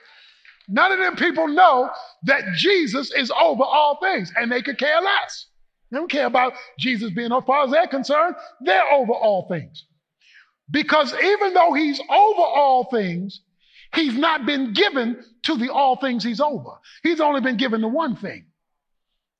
None 0.67 0.91
of 0.91 0.99
them 0.99 1.15
people 1.15 1.47
know 1.47 1.89
that 2.23 2.43
Jesus 2.55 3.11
is 3.13 3.31
over 3.31 3.63
all 3.63 3.99
things 4.01 4.31
and 4.35 4.51
they 4.51 4.61
could 4.61 4.77
care 4.77 5.01
less. 5.01 5.47
They 5.89 5.97
don't 5.97 6.09
care 6.09 6.27
about 6.27 6.53
Jesus 6.79 7.11
being, 7.11 7.31
as 7.31 7.43
far 7.45 7.65
as 7.65 7.71
they're 7.71 7.87
concerned, 7.87 8.35
they're 8.61 8.91
over 8.93 9.11
all 9.11 9.47
things. 9.49 9.85
Because 10.71 11.13
even 11.13 11.53
though 11.53 11.73
he's 11.73 11.99
over 12.01 12.41
all 12.41 12.85
things, 12.91 13.41
he's 13.95 14.15
not 14.17 14.45
been 14.45 14.73
given 14.73 15.23
to 15.43 15.57
the 15.57 15.73
all 15.73 15.97
things 15.97 16.23
he's 16.23 16.41
over. 16.41 16.71
He's 17.03 17.21
only 17.21 17.41
been 17.41 17.57
given 17.57 17.81
to 17.81 17.89
one 17.89 18.15
thing, 18.17 18.45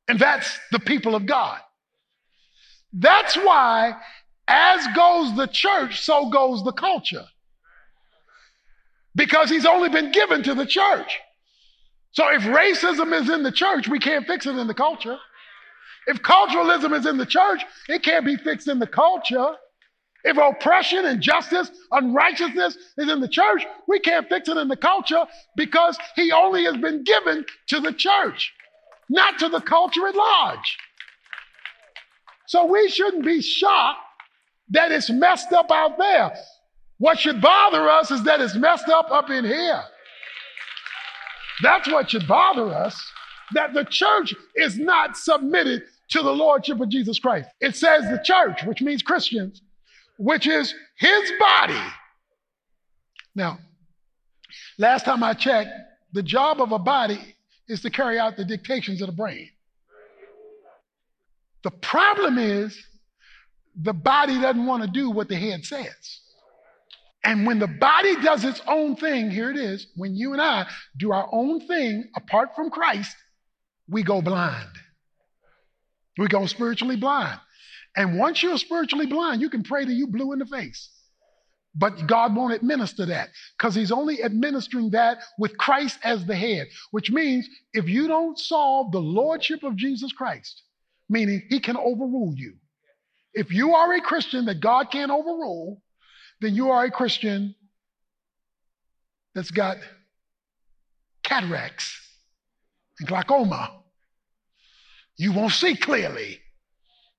and 0.08 0.20
that's 0.20 0.60
the 0.72 0.80
people 0.80 1.16
of 1.16 1.26
God. 1.28 1.60
That's 2.94 3.36
why, 3.38 3.96
as 4.48 4.88
goes 4.96 5.36
the 5.38 5.48
church, 5.48 6.02
so 6.04 6.30
goes 6.30 6.64
the 6.64 6.74
culture. 6.74 7.26
because 9.16 9.50
he's 9.50 9.66
only 9.66 9.90
been 9.90 10.12
given 10.12 10.44
to 10.44 10.54
the 10.56 10.66
church. 10.66 11.20
So 12.12 12.30
if 12.34 12.44
racism 12.44 13.14
is 13.20 13.30
in 13.30 13.44
the 13.44 13.52
church, 13.52 13.88
we 13.88 14.00
can't 14.00 14.28
fix 14.28 14.46
it 14.46 14.58
in 14.58 14.68
the 14.68 14.74
culture. 14.74 15.18
If 16.08 16.22
culturalism 16.22 16.98
is 16.98 17.06
in 17.06 17.18
the 17.18 17.26
church, 17.26 17.62
it 17.90 18.04
can't 18.04 18.26
be 18.26 18.38
fixed 18.38 18.68
in 18.68 18.80
the 18.80 18.88
culture. 18.88 19.56
If 20.24 20.38
oppression, 20.38 21.06
injustice, 21.06 21.72
unrighteousness 21.92 22.78
is 22.98 23.10
in 23.10 23.22
the 23.22 23.28
church, 23.28 23.66
we 23.88 24.00
can't 24.00 24.30
fix 24.30 24.48
it 24.50 24.58
in 24.58 24.68
the 24.68 24.78
culture 24.78 25.26
because 25.56 25.98
he 26.16 26.32
only 26.32 26.66
has 26.66 26.78
been 26.78 27.04
given 27.04 27.46
to 27.68 27.80
the 27.80 27.94
church, 27.94 28.54
not 29.10 29.40
to 29.40 29.50
the 29.50 29.62
culture 29.62 30.08
at 30.08 30.16
large. 30.16 30.78
So 32.48 32.66
we 32.66 32.90
shouldn't 32.90 33.26
be 33.26 33.42
shocked 33.42 34.00
that 34.70 34.92
it's 34.92 35.10
messed 35.10 35.54
up 35.54 35.72
out 35.72 35.98
there. 35.98 36.34
What 36.98 37.20
should 37.20 37.42
bother 37.42 37.90
us 37.90 38.12
is 38.12 38.24
that 38.24 38.42
it's 38.42 38.56
messed 38.56 38.90
up 38.90 39.10
up 39.10 39.30
in 39.30 39.44
here. 39.44 39.82
That's 41.64 41.88
what 41.88 42.12
should 42.12 42.28
bother 42.28 42.70
us, 42.74 43.02
that 43.54 43.74
the 43.74 43.86
church 43.86 44.34
is 44.56 44.78
not 44.78 45.18
submitted 45.18 45.84
to 46.10 46.22
the 46.22 46.32
lordship 46.32 46.80
of 46.80 46.90
Jesus 46.90 47.20
Christ. 47.20 47.50
It 47.60 47.76
says 47.76 48.04
the 48.04 48.22
church, 48.24 48.64
which 48.64 48.82
means 48.82 49.02
Christians, 49.02 49.62
which 50.22 50.46
is 50.46 50.74
his 50.98 51.32
body. 51.40 51.82
Now, 53.34 53.58
last 54.78 55.04
time 55.04 55.24
I 55.24 55.34
checked, 55.34 55.72
the 56.14 56.22
job 56.22 56.62
of 56.62 56.72
a 56.72 56.78
body 56.78 57.20
is 57.68 57.82
to 57.82 57.90
carry 57.90 58.20
out 58.20 58.38
the 58.38 58.46
dictations 58.46 59.02
of 59.02 59.08
the 59.08 59.14
brain. 59.14 59.50
The 61.64 61.72
problem 61.72 62.38
is 62.38 62.78
the 63.76 63.94
body 63.94 64.40
doesn't 64.40 64.66
want 64.66 64.84
to 64.84 64.90
do 64.90 65.10
what 65.10 65.28
the 65.28 65.36
head 65.36 65.66
says. 65.66 66.20
And 67.24 67.48
when 67.48 67.58
the 67.58 67.68
body 67.68 68.16
does 68.22 68.44
its 68.44 68.62
own 68.68 68.96
thing, 68.98 69.32
here 69.32 69.50
it 69.50 69.58
is, 69.58 69.88
when 69.96 70.16
you 70.16 70.34
and 70.34 70.42
I 70.42 70.68
do 70.98 71.12
our 71.12 71.30
own 71.32 71.66
thing 71.68 72.10
apart 72.16 72.50
from 72.56 72.70
Christ, 72.70 73.16
we 73.88 74.04
go 74.04 74.22
blind. 74.22 74.70
We 76.18 76.28
go 76.28 76.46
spiritually 76.46 76.96
blind. 76.98 77.40
And 77.96 78.18
once 78.18 78.42
you're 78.42 78.58
spiritually 78.58 79.06
blind, 79.06 79.42
you 79.42 79.50
can 79.50 79.64
pray 79.64 79.86
to 79.86 79.92
you 79.92 80.08
blue 80.08 80.32
in 80.34 80.40
the 80.40 80.46
face. 80.46 80.90
But 81.74 82.08
God 82.08 82.36
won't 82.36 82.54
administer 82.54 83.06
that 83.08 83.30
because 83.58 83.76
He's 83.76 83.92
only 83.92 84.24
administering 84.24 84.92
that 84.92 85.20
with 85.38 85.58
Christ 85.58 86.00
as 86.04 86.26
the 86.26 86.36
head, 86.36 86.68
which 86.92 87.12
means 87.12 87.48
if 87.74 87.88
you 87.88 88.08
don't 88.08 88.38
solve 88.38 88.92
the 88.92 89.00
Lordship 89.00 89.64
of 89.64 89.78
Jesus 89.78 90.12
Christ, 90.12 90.64
meaning 91.10 91.44
He 91.50 91.60
can 91.60 91.78
overrule 91.78 92.34
you. 92.36 92.56
If 93.34 93.52
you 93.54 93.74
are 93.74 93.94
a 93.94 94.02
Christian 94.02 94.46
that 94.46 94.60
God 94.60 94.92
can't 94.92 95.12
overrule, 95.12 95.82
then 96.42 96.56
you 96.56 96.72
are 96.72 96.84
a 96.84 96.92
Christian 96.92 97.56
that's 99.34 99.52
got 99.52 99.78
cataracts 101.24 101.98
and 103.00 103.08
glaucoma. 103.08 103.72
You 105.16 105.32
won't 105.32 105.54
see 105.54 105.76
clearly. 105.76 106.42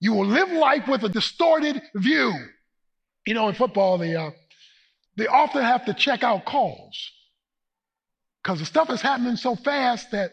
You 0.03 0.15
will 0.15 0.27
live 0.27 0.51
life 0.51 0.89
with 0.89 1.05
a 1.05 1.09
distorted 1.09 1.81
view. 1.95 2.35
You 3.25 3.35
know, 3.35 3.49
in 3.49 3.55
football, 3.55 3.99
they, 3.99 4.17
uh, 4.17 4.33
they 5.17 5.29
often 5.29 5.63
have 5.63 5.85
to 5.85 5.95
check 5.95 6.25
out 6.25 6.45
calls 6.45 7.13
because 8.43 8.59
the 8.59 8.67
stuff 8.67 8.91
is 8.91 9.01
happening 9.01 9.37
so 9.37 9.55
fast 9.55 10.11
that, 10.11 10.33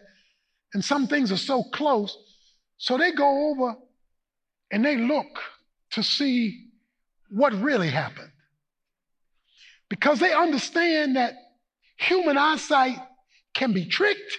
and 0.74 0.84
some 0.84 1.06
things 1.06 1.32
are 1.32 1.38
so 1.38 1.62
close. 1.62 2.18
So 2.78 2.98
they 2.98 3.12
go 3.12 3.52
over 3.52 3.76
and 4.72 4.84
they 4.84 4.98
look 4.98 5.40
to 5.92 6.02
see 6.02 6.72
what 7.30 7.54
really 7.54 7.90
happened. 7.90 8.32
Because 9.88 10.20
they 10.20 10.34
understand 10.34 11.16
that 11.16 11.36
human 12.00 12.40
eyesight 12.40 12.98
can 13.54 13.74
be 13.74 13.86
tricked, 13.86 14.36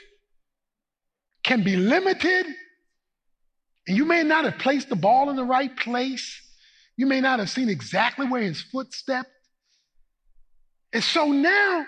can 1.45 1.62
be 1.62 1.77
limited, 1.77 2.47
and 3.87 3.97
you 3.97 4.05
may 4.05 4.23
not 4.23 4.45
have 4.45 4.59
placed 4.59 4.88
the 4.88 4.97
ball 4.97 5.31
in 5.31 5.37
the 5.37 5.45
right 5.45 5.75
place. 5.77 6.40
You 6.97 7.07
may 7.07 7.21
not 7.21 7.38
have 7.38 7.51
seen 7.51 7.69
exactly 7.69 8.27
where 8.27 8.43
his 8.43 8.61
foot 8.61 8.93
stepped. 8.93 9.31
And 10.93 11.03
so 11.03 11.27
now 11.27 11.87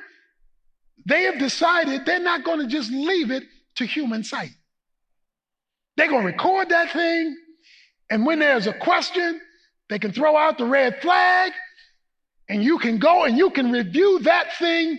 they 1.06 1.24
have 1.24 1.38
decided 1.38 2.06
they're 2.06 2.20
not 2.20 2.44
going 2.44 2.60
to 2.60 2.66
just 2.66 2.90
leave 2.90 3.30
it 3.30 3.44
to 3.76 3.84
human 3.84 4.24
sight. 4.24 4.50
They're 5.96 6.08
going 6.08 6.22
to 6.22 6.32
record 6.32 6.70
that 6.70 6.92
thing. 6.92 7.36
And 8.10 8.24
when 8.24 8.38
there's 8.38 8.66
a 8.66 8.72
question, 8.72 9.40
they 9.88 9.98
can 9.98 10.12
throw 10.12 10.36
out 10.36 10.58
the 10.58 10.64
red 10.64 11.00
flag 11.02 11.52
and 12.48 12.62
you 12.62 12.78
can 12.78 12.98
go 12.98 13.24
and 13.24 13.36
you 13.36 13.50
can 13.50 13.70
review 13.70 14.20
that 14.20 14.56
thing 14.58 14.98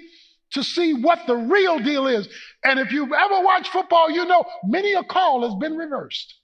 to 0.51 0.63
see 0.63 0.93
what 0.93 1.19
the 1.25 1.35
real 1.35 1.79
deal 1.79 2.05
is. 2.05 2.27
And 2.63 2.79
if 2.79 2.91
you've 2.91 3.11
ever 3.11 3.43
watched 3.43 3.69
football, 3.69 4.11
you 4.11 4.25
know 4.25 4.45
many 4.63 4.93
a 4.93 5.03
call 5.03 5.43
has 5.43 5.55
been 5.59 5.75
reversed 5.75 6.35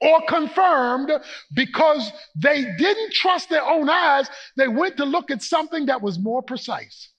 or 0.00 0.20
confirmed 0.28 1.10
because 1.54 2.12
they 2.36 2.64
didn't 2.76 3.12
trust 3.12 3.48
their 3.48 3.62
own 3.62 3.88
eyes. 3.88 4.28
They 4.56 4.68
went 4.68 4.96
to 4.98 5.04
look 5.04 5.30
at 5.30 5.42
something 5.42 5.86
that 5.86 6.02
was 6.02 6.18
more 6.18 6.42
precise. 6.42 7.10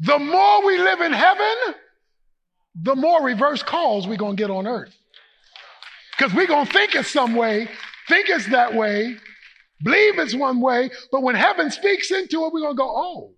The 0.00 0.18
more 0.18 0.66
we 0.66 0.78
live 0.78 1.00
in 1.00 1.12
heaven, 1.12 1.74
the 2.74 2.96
more 2.96 3.22
reverse 3.22 3.62
calls 3.62 4.06
we're 4.06 4.16
going 4.16 4.36
to 4.36 4.42
get 4.42 4.50
on 4.50 4.66
earth. 4.66 4.94
Because 6.16 6.34
we're 6.34 6.46
going 6.46 6.66
to 6.66 6.72
think 6.72 6.94
it's 6.94 7.10
some 7.10 7.34
way, 7.34 7.68
think 8.08 8.28
it's 8.28 8.48
that 8.50 8.74
way, 8.74 9.16
believe 9.82 10.18
it's 10.18 10.34
one 10.34 10.60
way, 10.60 10.90
but 11.12 11.22
when 11.22 11.34
heaven 11.34 11.70
speaks 11.70 12.10
into 12.10 12.44
it, 12.44 12.52
we're 12.52 12.60
going 12.60 12.74
to 12.74 12.78
go, 12.78 12.92
oh, 12.94 13.32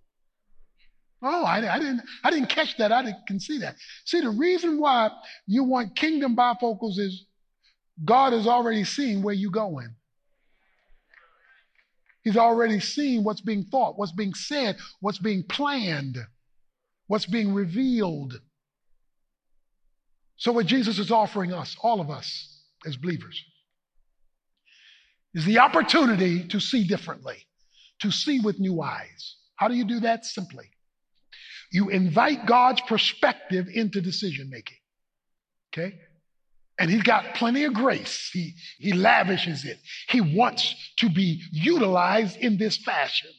Oh, 1.21 1.45
I, 1.45 1.75
I, 1.75 1.79
didn't, 1.79 2.03
I 2.23 2.31
didn't 2.31 2.49
catch 2.49 2.77
that. 2.77 2.93
I 2.93 3.03
didn't 3.03 3.27
can 3.27 3.41
see 3.41 3.59
that. 3.59 3.77
See, 4.05 4.21
the 4.21 4.31
reason 4.31 4.81
why 4.81 5.11
you 5.47 5.65
want 5.65 5.97
kingdom 5.97 6.37
bifocals 6.37 6.99
is 6.99 7.25
God 8.05 8.33
has 8.33 8.47
already 8.47 8.85
seen 8.85 9.23
where 9.23 9.35
you're 9.35 9.51
going. 9.51 9.95
He's 12.23 12.37
already 12.37 12.81
seen 12.81 13.25
what's 13.25 13.41
being 13.41 13.65
thought, 13.65 13.99
what's 13.99 14.13
being 14.13 14.35
said, 14.35 14.77
what's 15.01 15.19
being 15.19 15.45
planned, 15.45 16.19
what's 17.07 17.27
being 17.27 17.55
revealed. 17.55 18.35
So, 20.37 20.53
what 20.53 20.67
Jesus 20.67 20.99
is 20.99 21.11
offering 21.11 21.53
us, 21.53 21.77
all 21.83 22.01
of 22.01 22.11
us 22.11 22.63
as 22.87 22.97
believers, 22.97 23.43
is 25.35 25.45
the 25.45 25.59
opportunity 25.59 26.47
to 26.49 26.61
see 26.61 26.85
differently, 26.85 27.47
to 28.03 28.11
see 28.11 28.41
with 28.41 28.61
new 28.61 28.83
eyes. 28.83 29.37
How 29.57 29.69
do 29.69 29.75
you 29.75 29.85
do 29.85 30.01
that? 30.01 30.25
Simply. 30.25 30.71
You 31.73 31.89
invite 31.91 32.47
God's 32.47 32.81
perspective 32.83 33.67
into 33.73 34.01
decision 34.01 34.49
making. 34.51 34.79
Okay? 35.73 35.99
And 36.79 36.91
he's 36.91 37.03
got 37.03 37.35
plenty 37.35 37.65
of 37.65 37.75
grace. 37.75 38.31
He, 38.33 38.55
he 38.79 38.93
lavishes 38.93 39.65
it. 39.65 39.79
He 40.09 40.21
wants 40.21 40.75
to 40.99 41.11
be 41.11 41.43
utilized 41.51 42.37
in 42.37 42.57
this 42.57 42.77
fashion. 42.77 43.31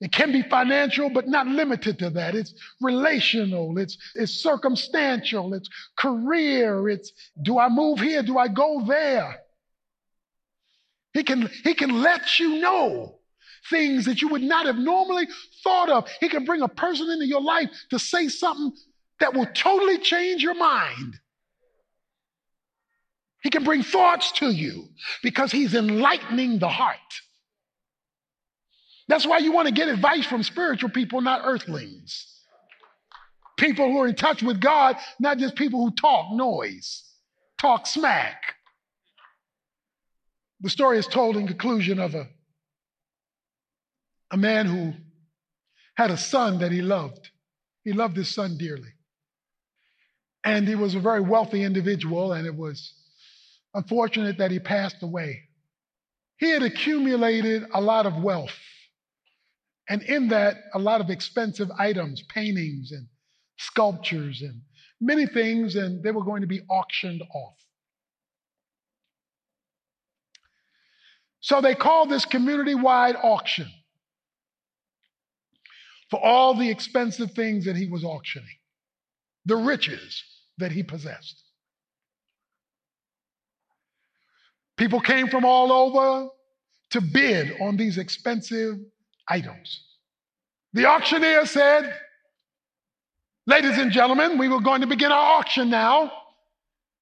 It 0.00 0.12
can 0.12 0.32
be 0.32 0.42
financial, 0.42 1.10
but 1.10 1.28
not 1.28 1.46
limited 1.46 1.98
to 1.98 2.10
that. 2.10 2.34
It's 2.34 2.54
relational. 2.80 3.76
It's, 3.76 3.98
it's 4.14 4.32
circumstantial. 4.32 5.52
It's 5.52 5.68
career. 5.98 6.88
It's 6.88 7.12
do 7.42 7.58
I 7.58 7.68
move 7.68 8.00
here? 8.00 8.22
Do 8.22 8.38
I 8.38 8.48
go 8.48 8.84
there? 8.86 9.40
He 11.12 11.22
can, 11.22 11.50
he 11.64 11.74
can 11.74 12.00
let 12.00 12.38
you 12.38 12.60
know 12.60 13.18
things 13.68 14.06
that 14.06 14.22
you 14.22 14.28
would 14.28 14.42
not 14.42 14.66
have 14.66 14.76
normally 14.76 15.26
thought 15.62 15.90
of. 15.90 16.08
He 16.20 16.28
can 16.28 16.44
bring 16.44 16.62
a 16.62 16.68
person 16.68 17.10
into 17.10 17.26
your 17.26 17.42
life 17.42 17.68
to 17.90 17.98
say 17.98 18.28
something 18.28 18.72
that 19.18 19.34
will 19.34 19.46
totally 19.46 19.98
change 19.98 20.42
your 20.42 20.54
mind. 20.54 21.18
He 23.42 23.50
can 23.50 23.64
bring 23.64 23.82
thoughts 23.82 24.32
to 24.32 24.50
you 24.50 24.88
because 25.22 25.50
he's 25.50 25.74
enlightening 25.74 26.58
the 26.58 26.68
heart. 26.68 26.98
That's 29.08 29.26
why 29.26 29.38
you 29.38 29.50
want 29.50 29.66
to 29.66 29.74
get 29.74 29.88
advice 29.88 30.26
from 30.26 30.42
spiritual 30.42 30.90
people, 30.90 31.20
not 31.20 31.42
earthlings. 31.44 32.26
People 33.56 33.90
who 33.90 34.02
are 34.02 34.08
in 34.08 34.14
touch 34.14 34.42
with 34.42 34.60
God, 34.60 34.96
not 35.18 35.38
just 35.38 35.56
people 35.56 35.84
who 35.84 35.94
talk 35.94 36.32
noise, 36.32 37.02
talk 37.58 37.86
smack. 37.86 38.54
The 40.60 40.70
story 40.70 40.98
is 40.98 41.06
told 41.06 41.36
in 41.36 41.46
conclusion 41.46 41.98
of 41.98 42.14
a, 42.14 42.28
a 44.30 44.36
man 44.36 44.66
who 44.66 44.92
had 45.96 46.10
a 46.10 46.16
son 46.16 46.58
that 46.58 46.70
he 46.70 46.82
loved. 46.82 47.30
He 47.84 47.92
loved 47.92 48.16
his 48.16 48.32
son 48.32 48.58
dearly. 48.58 48.92
And 50.44 50.68
he 50.68 50.74
was 50.74 50.94
a 50.94 51.00
very 51.00 51.20
wealthy 51.20 51.62
individual, 51.62 52.32
and 52.32 52.46
it 52.46 52.54
was 52.54 52.94
unfortunate 53.74 54.38
that 54.38 54.50
he 54.50 54.58
passed 54.60 55.02
away. 55.02 55.42
He 56.38 56.50
had 56.50 56.62
accumulated 56.62 57.64
a 57.74 57.80
lot 57.80 58.06
of 58.06 58.22
wealth, 58.22 58.58
and 59.88 60.02
in 60.02 60.28
that, 60.28 60.56
a 60.74 60.78
lot 60.78 61.00
of 61.00 61.10
expensive 61.10 61.70
items, 61.78 62.22
paintings 62.34 62.92
and 62.92 63.08
sculptures 63.58 64.42
and 64.42 64.62
many 65.00 65.26
things, 65.26 65.76
and 65.76 66.02
they 66.02 66.12
were 66.12 66.24
going 66.24 66.42
to 66.42 66.46
be 66.48 66.62
auctioned 66.70 67.22
off. 67.34 67.56
So 71.40 71.60
they 71.60 71.74
called 71.74 72.10
this 72.10 72.24
community 72.26 72.74
wide 72.74 73.16
auction. 73.16 73.68
for 76.10 76.20
all 76.24 76.54
the 76.54 76.70
expensive 76.70 77.32
things 77.32 77.64
that 77.64 77.76
he 77.76 77.86
was 77.86 78.04
auctioning, 78.04 78.58
the 79.46 79.56
riches 79.56 80.24
that 80.58 80.72
he 80.72 80.82
possessed. 80.82 81.44
People 84.80 85.00
came 85.02 85.28
from 85.28 85.44
all 85.44 85.70
over 85.70 86.30
to 86.92 87.02
bid 87.02 87.52
on 87.60 87.76
these 87.76 87.98
expensive 87.98 88.78
items. 89.28 89.84
The 90.72 90.86
auctioneer 90.86 91.44
said, 91.44 91.94
Ladies 93.46 93.76
and 93.76 93.92
gentlemen, 93.92 94.38
we 94.38 94.48
were 94.48 94.62
going 94.62 94.80
to 94.80 94.86
begin 94.86 95.12
our 95.12 95.38
auction 95.38 95.68
now. 95.68 96.10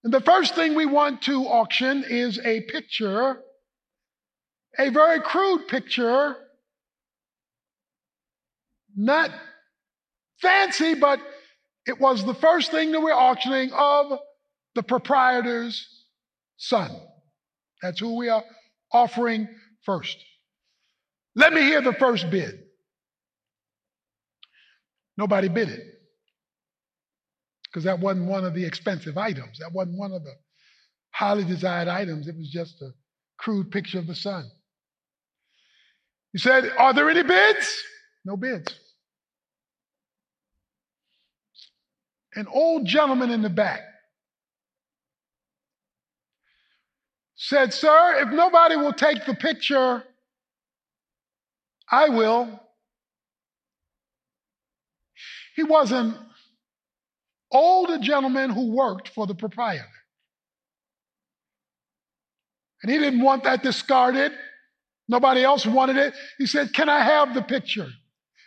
And 0.02 0.12
the 0.12 0.20
first 0.20 0.56
thing 0.56 0.74
we 0.74 0.86
want 0.86 1.22
to 1.22 1.44
auction 1.44 2.04
is 2.08 2.40
a 2.44 2.62
picture, 2.62 3.38
a 4.76 4.88
very 4.88 5.20
crude 5.20 5.68
picture, 5.68 6.34
not 8.96 9.30
fancy, 10.42 10.94
but 10.94 11.20
it 11.86 12.00
was 12.00 12.24
the 12.24 12.34
first 12.34 12.72
thing 12.72 12.90
that 12.90 13.00
we're 13.00 13.12
auctioning 13.12 13.70
of 13.72 14.18
the 14.74 14.82
proprietor's 14.82 15.86
son. 16.56 16.90
That's 17.82 18.00
who 18.00 18.16
we 18.16 18.28
are 18.28 18.44
offering 18.92 19.48
first. 19.84 20.16
Let 21.34 21.52
me 21.52 21.62
hear 21.62 21.80
the 21.80 21.92
first 21.92 22.30
bid. 22.30 22.60
Nobody 25.16 25.48
bid 25.48 25.68
it 25.68 25.82
because 27.64 27.84
that 27.84 28.00
wasn't 28.00 28.26
one 28.26 28.44
of 28.44 28.54
the 28.54 28.64
expensive 28.64 29.18
items. 29.18 29.58
That 29.58 29.72
wasn't 29.72 29.98
one 29.98 30.12
of 30.12 30.24
the 30.24 30.34
highly 31.10 31.44
desired 31.44 31.88
items. 31.88 32.28
It 32.28 32.36
was 32.36 32.50
just 32.50 32.80
a 32.82 32.90
crude 33.36 33.70
picture 33.70 33.98
of 33.98 34.06
the 34.06 34.14
sun. 34.14 34.50
He 36.32 36.38
said, 36.38 36.70
Are 36.78 36.92
there 36.94 37.10
any 37.10 37.22
bids? 37.22 37.82
No 38.24 38.36
bids. 38.36 38.74
An 42.34 42.46
old 42.52 42.86
gentleman 42.86 43.30
in 43.30 43.42
the 43.42 43.50
back 43.50 43.80
said, 47.38 47.72
Sir, 47.72 48.16
if 48.18 48.28
nobody 48.30 48.76
will 48.76 48.92
take 48.92 49.24
the 49.24 49.34
picture, 49.34 50.02
I 51.90 52.08
will. 52.08 52.60
He 55.54 55.62
was 55.62 55.92
an 55.92 56.16
older 57.50 57.98
gentleman 57.98 58.50
who 58.50 58.72
worked 58.72 59.08
for 59.08 59.26
the 59.26 59.34
proprietor. 59.34 59.86
And 62.82 62.92
he 62.92 62.98
didn't 62.98 63.22
want 63.22 63.44
that 63.44 63.62
discarded. 63.62 64.32
Nobody 65.08 65.42
else 65.42 65.64
wanted 65.64 65.96
it. 65.96 66.14
He 66.38 66.46
said, 66.46 66.72
Can 66.74 66.88
I 66.88 67.00
have 67.00 67.34
the 67.34 67.42
picture? 67.42 67.88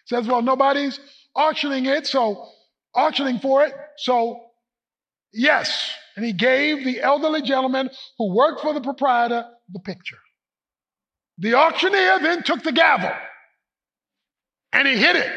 Says, 0.05 0.27
Well, 0.27 0.41
nobody's 0.41 0.99
auctioning 1.33 1.85
it, 1.85 2.07
so 2.07 2.45
auctioning 2.93 3.39
for 3.39 3.63
it. 3.63 3.73
So, 3.97 4.41
yes. 5.33 5.93
And 6.15 6.25
he 6.25 6.33
gave 6.33 6.83
the 6.83 7.01
elderly 7.01 7.41
gentleman 7.41 7.89
who 8.17 8.33
worked 8.35 8.61
for 8.61 8.73
the 8.73 8.81
proprietor 8.81 9.45
the 9.71 9.79
picture. 9.79 10.17
The 11.37 11.55
auctioneer 11.55 12.19
then 12.19 12.43
took 12.43 12.63
the 12.63 12.71
gavel 12.71 13.11
and 14.73 14.87
he 14.87 14.95
hit 14.95 15.15
it. 15.15 15.31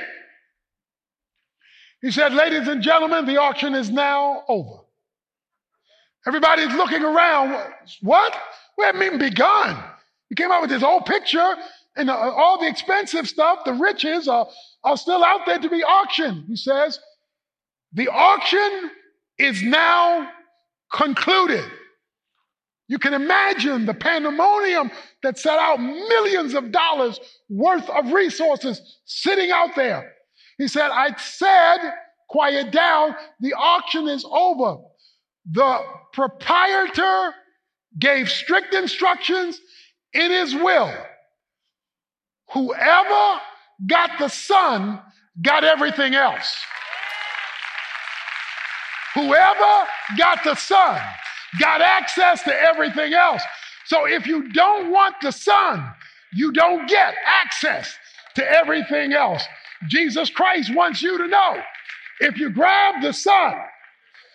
He 2.02 2.10
said, 2.10 2.34
Ladies 2.34 2.68
and 2.68 2.82
gentlemen, 2.82 3.24
the 3.24 3.38
auction 3.38 3.74
is 3.74 3.90
now 3.90 4.42
over. 4.48 4.80
Everybody's 6.26 6.74
looking 6.74 7.02
around. 7.02 7.72
What? 8.00 8.34
We 8.76 8.84
haven't 8.84 9.02
even 9.02 9.18
begun. 9.18 9.82
He 10.28 10.34
came 10.34 10.50
out 10.50 10.62
with 10.62 10.70
this 10.70 10.82
old 10.82 11.06
picture 11.06 11.54
and 11.96 12.10
uh, 12.10 12.14
all 12.14 12.58
the 12.58 12.66
expensive 12.66 13.28
stuff, 13.28 13.60
the 13.64 13.72
riches 13.72 14.26
are, 14.26 14.48
are 14.82 14.96
still 14.96 15.24
out 15.24 15.46
there 15.46 15.58
to 15.58 15.68
be 15.68 15.84
auctioned. 15.84 16.44
He 16.48 16.56
says, 16.56 16.98
The 17.92 18.08
auction 18.08 18.90
is 19.38 19.62
now 19.62 20.28
concluded. 20.94 21.64
You 22.86 22.98
can 22.98 23.14
imagine 23.14 23.86
the 23.86 23.94
pandemonium 23.94 24.90
that 25.22 25.38
set 25.38 25.58
out 25.58 25.80
millions 25.80 26.54
of 26.54 26.70
dollars 26.70 27.18
worth 27.48 27.88
of 27.90 28.12
resources 28.12 28.80
sitting 29.06 29.50
out 29.50 29.74
there. 29.74 30.12
He 30.58 30.68
said, 30.68 30.90
I 30.90 31.16
said, 31.16 31.78
quiet 32.28 32.70
down. 32.70 33.16
The 33.40 33.54
auction 33.54 34.08
is 34.08 34.24
over. 34.30 34.76
The 35.50 35.78
proprietor 36.12 37.34
gave 37.98 38.30
strict 38.30 38.74
instructions 38.74 39.60
in 40.12 40.30
his 40.30 40.54
will. 40.54 40.92
Whoever 42.52 43.40
got 43.86 44.18
the 44.18 44.28
son 44.28 45.00
got 45.42 45.64
everything 45.64 46.14
else. 46.14 46.54
Whoever 49.14 49.88
got 50.18 50.42
the 50.44 50.54
son 50.54 51.00
got 51.60 51.80
access 51.80 52.42
to 52.42 52.54
everything 52.54 53.14
else. 53.14 53.42
So 53.86 54.06
if 54.06 54.26
you 54.26 54.52
don't 54.52 54.90
want 54.90 55.16
the 55.22 55.30
son, 55.30 55.88
you 56.32 56.52
don't 56.52 56.88
get 56.88 57.14
access 57.24 57.96
to 58.34 58.50
everything 58.50 59.12
else. 59.12 59.44
Jesus 59.88 60.30
Christ 60.30 60.74
wants 60.74 61.02
you 61.02 61.18
to 61.18 61.28
know 61.28 61.62
if 62.20 62.38
you 62.38 62.50
grab 62.50 63.02
the 63.02 63.12
Son, 63.12 63.54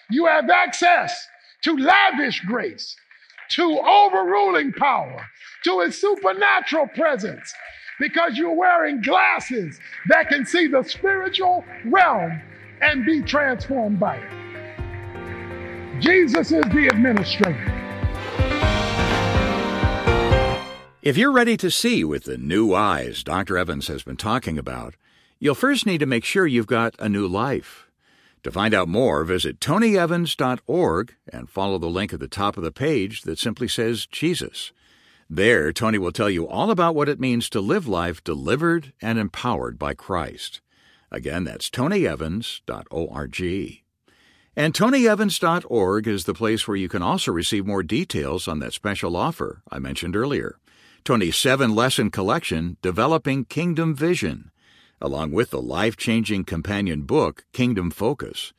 you 0.10 0.26
have 0.26 0.50
access 0.50 1.28
to 1.64 1.76
lavish 1.76 2.42
grace, 2.42 2.96
to 3.52 3.80
overruling 3.80 4.74
power, 4.74 5.26
to 5.64 5.82
his 5.82 6.00
supernatural 6.00 6.88
presence, 6.88 7.54
because 8.00 8.38
you're 8.38 8.54
wearing 8.54 9.02
glasses 9.02 9.80
that 10.08 10.30
can 10.30 10.46
see 10.46 10.68
the 10.68 10.84
spiritual 10.84 11.66
realm 11.86 12.42
and 12.82 13.06
be 13.06 13.22
transformed 13.22 14.00
by 14.00 14.16
it. 14.16 14.49
Jesus 16.00 16.52
is 16.52 16.64
the 16.66 16.90
administrator. 16.92 17.76
If 21.02 21.18
you're 21.18 21.32
ready 21.32 21.58
to 21.58 21.72
see 21.72 22.04
with 22.04 22.26
the 22.26 22.38
new 22.38 22.74
eyes 22.74 23.24
Dr. 23.24 23.58
Evans 23.58 23.88
has 23.88 24.04
been 24.04 24.18
talking 24.18 24.58
about, 24.58 24.96
You'll 25.42 25.56
first 25.56 25.86
need 25.86 26.00
to 26.00 26.06
make 26.06 26.26
sure 26.26 26.46
you've 26.46 26.68
got 26.68 26.96
a 27.00 27.08
new 27.08 27.26
life. 27.26 27.88
To 28.44 28.52
find 28.52 28.74
out 28.74 28.90
more, 28.90 29.24
visit 29.24 29.62
tonyevans.org 29.62 31.16
and 31.32 31.50
follow 31.50 31.78
the 31.78 31.88
link 31.88 32.12
at 32.12 32.20
the 32.20 32.28
top 32.28 32.58
of 32.58 32.64
the 32.64 32.74
page 32.74 33.22
that 33.22 33.40
simply 33.40 33.70
says 33.70 34.06
Jesus. 34.06 34.74
There, 35.30 35.72
Tony 35.72 35.98
will 35.98 36.12
tell 36.12 36.30
you 36.30 36.46
all 36.46 36.72
about 36.72 36.94
what 36.94 37.08
it 37.08 37.22
means 37.22 37.50
to 37.50 37.62
live 37.62 37.88
life 37.88 38.22
delivered 38.22 38.92
and 39.02 39.18
empowered 39.18 39.80
by 39.80 39.94
Christ. 39.94 40.60
Again, 41.10 41.46
that's 41.46 41.70
tonyevans.org. 41.70 43.84
And 44.60 44.74
tonyevans.org 44.74 46.06
is 46.06 46.26
the 46.26 46.34
place 46.34 46.68
where 46.68 46.76
you 46.76 46.90
can 46.90 47.02
also 47.02 47.32
receive 47.32 47.66
more 47.66 47.82
details 47.82 48.46
on 48.46 48.60
that 48.60 48.74
special 48.74 49.16
offer 49.16 49.62
I 49.72 49.80
mentioned 49.80 50.18
earlier. 50.18 50.60
Tony's 51.06 51.38
seven 51.38 51.74
lesson 51.74 52.12
collection, 52.12 52.76
Developing 52.82 53.46
Kingdom 53.46 53.96
Vision 53.96 54.52
along 55.02 55.32
with 55.32 55.52
the 55.52 55.62
life 55.62 55.96
changing 55.96 56.44
companion 56.44 57.04
book, 57.04 57.46
Kingdom 57.54 57.90
Focus. 57.90 58.52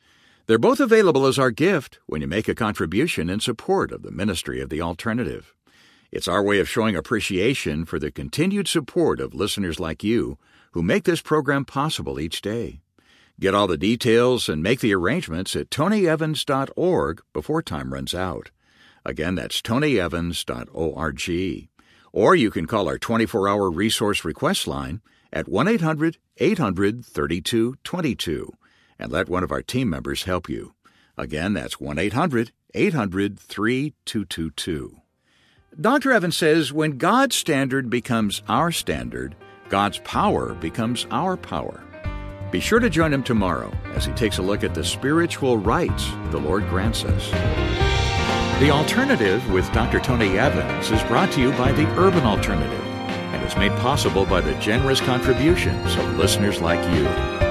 They're 0.47 0.57
both 0.57 0.79
available 0.79 1.27
as 1.27 1.37
our 1.37 1.51
gift 1.51 1.99
when 2.07 2.21
you 2.21 2.27
make 2.27 2.47
a 2.47 2.55
contribution 2.55 3.29
in 3.29 3.39
support 3.39 3.91
of 3.91 4.01
the 4.01 4.09
ministry 4.09 4.59
of 4.59 4.69
the 4.71 4.81
alternative. 4.81 5.53
It's 6.11 6.27
our 6.27 6.41
way 6.41 6.57
of 6.59 6.67
showing 6.67 6.95
appreciation 6.95 7.85
for 7.85 7.99
the 7.99 8.09
continued 8.09 8.67
support 8.67 9.19
of 9.19 9.35
listeners 9.35 9.79
like 9.79 10.03
you 10.03 10.39
who 10.71 10.81
make 10.81 11.03
this 11.03 11.21
program 11.21 11.63
possible 11.63 12.19
each 12.19 12.41
day. 12.41 12.81
Get 13.41 13.55
all 13.55 13.65
the 13.65 13.75
details 13.75 14.47
and 14.47 14.61
make 14.61 14.81
the 14.81 14.93
arrangements 14.93 15.55
at 15.55 15.71
tonyevans.org 15.71 17.21
before 17.33 17.63
time 17.63 17.91
runs 17.91 18.13
out. 18.13 18.51
Again, 19.03 19.33
that's 19.33 19.63
tonyevans.org. 19.63 21.69
Or 22.13 22.35
you 22.35 22.51
can 22.51 22.67
call 22.67 22.87
our 22.87 22.99
24 22.99 23.49
hour 23.49 23.71
resource 23.71 24.23
request 24.23 24.67
line 24.67 25.01
at 25.33 25.49
1 25.49 25.67
800 25.67 26.19
800 26.37 27.03
3222 27.03 28.53
and 28.99 29.11
let 29.11 29.27
one 29.27 29.43
of 29.43 29.51
our 29.51 29.63
team 29.63 29.89
members 29.89 30.25
help 30.25 30.47
you. 30.47 30.75
Again, 31.17 31.53
that's 31.53 31.79
1 31.79 31.97
800 31.97 32.51
800 32.75 33.39
3222. 33.39 34.97
Dr. 35.79 36.11
Evans 36.11 36.37
says 36.37 36.71
when 36.71 36.99
God's 36.99 37.37
standard 37.37 37.89
becomes 37.89 38.43
our 38.47 38.71
standard, 38.71 39.35
God's 39.69 39.97
power 39.99 40.53
becomes 40.53 41.07
our 41.09 41.35
power. 41.35 41.83
Be 42.51 42.59
sure 42.59 42.81
to 42.81 42.89
join 42.89 43.13
him 43.13 43.23
tomorrow 43.23 43.71
as 43.93 44.05
he 44.05 44.11
takes 44.11 44.37
a 44.37 44.41
look 44.41 44.65
at 44.65 44.75
the 44.75 44.83
spiritual 44.83 45.57
rights 45.57 46.11
the 46.31 46.37
Lord 46.37 46.67
grants 46.67 47.05
us. 47.05 47.29
The 48.59 48.69
Alternative 48.69 49.49
with 49.53 49.71
Dr. 49.71 50.01
Tony 50.01 50.37
Evans 50.37 50.91
is 50.91 51.01
brought 51.03 51.31
to 51.31 51.41
you 51.41 51.51
by 51.53 51.71
the 51.71 51.87
Urban 51.97 52.23
Alternative 52.23 52.85
and 53.33 53.41
is 53.47 53.55
made 53.55 53.71
possible 53.79 54.25
by 54.25 54.41
the 54.41 54.53
generous 54.55 54.99
contributions 54.99 55.95
of 55.95 56.17
listeners 56.17 56.59
like 56.59 56.83
you. 56.93 57.50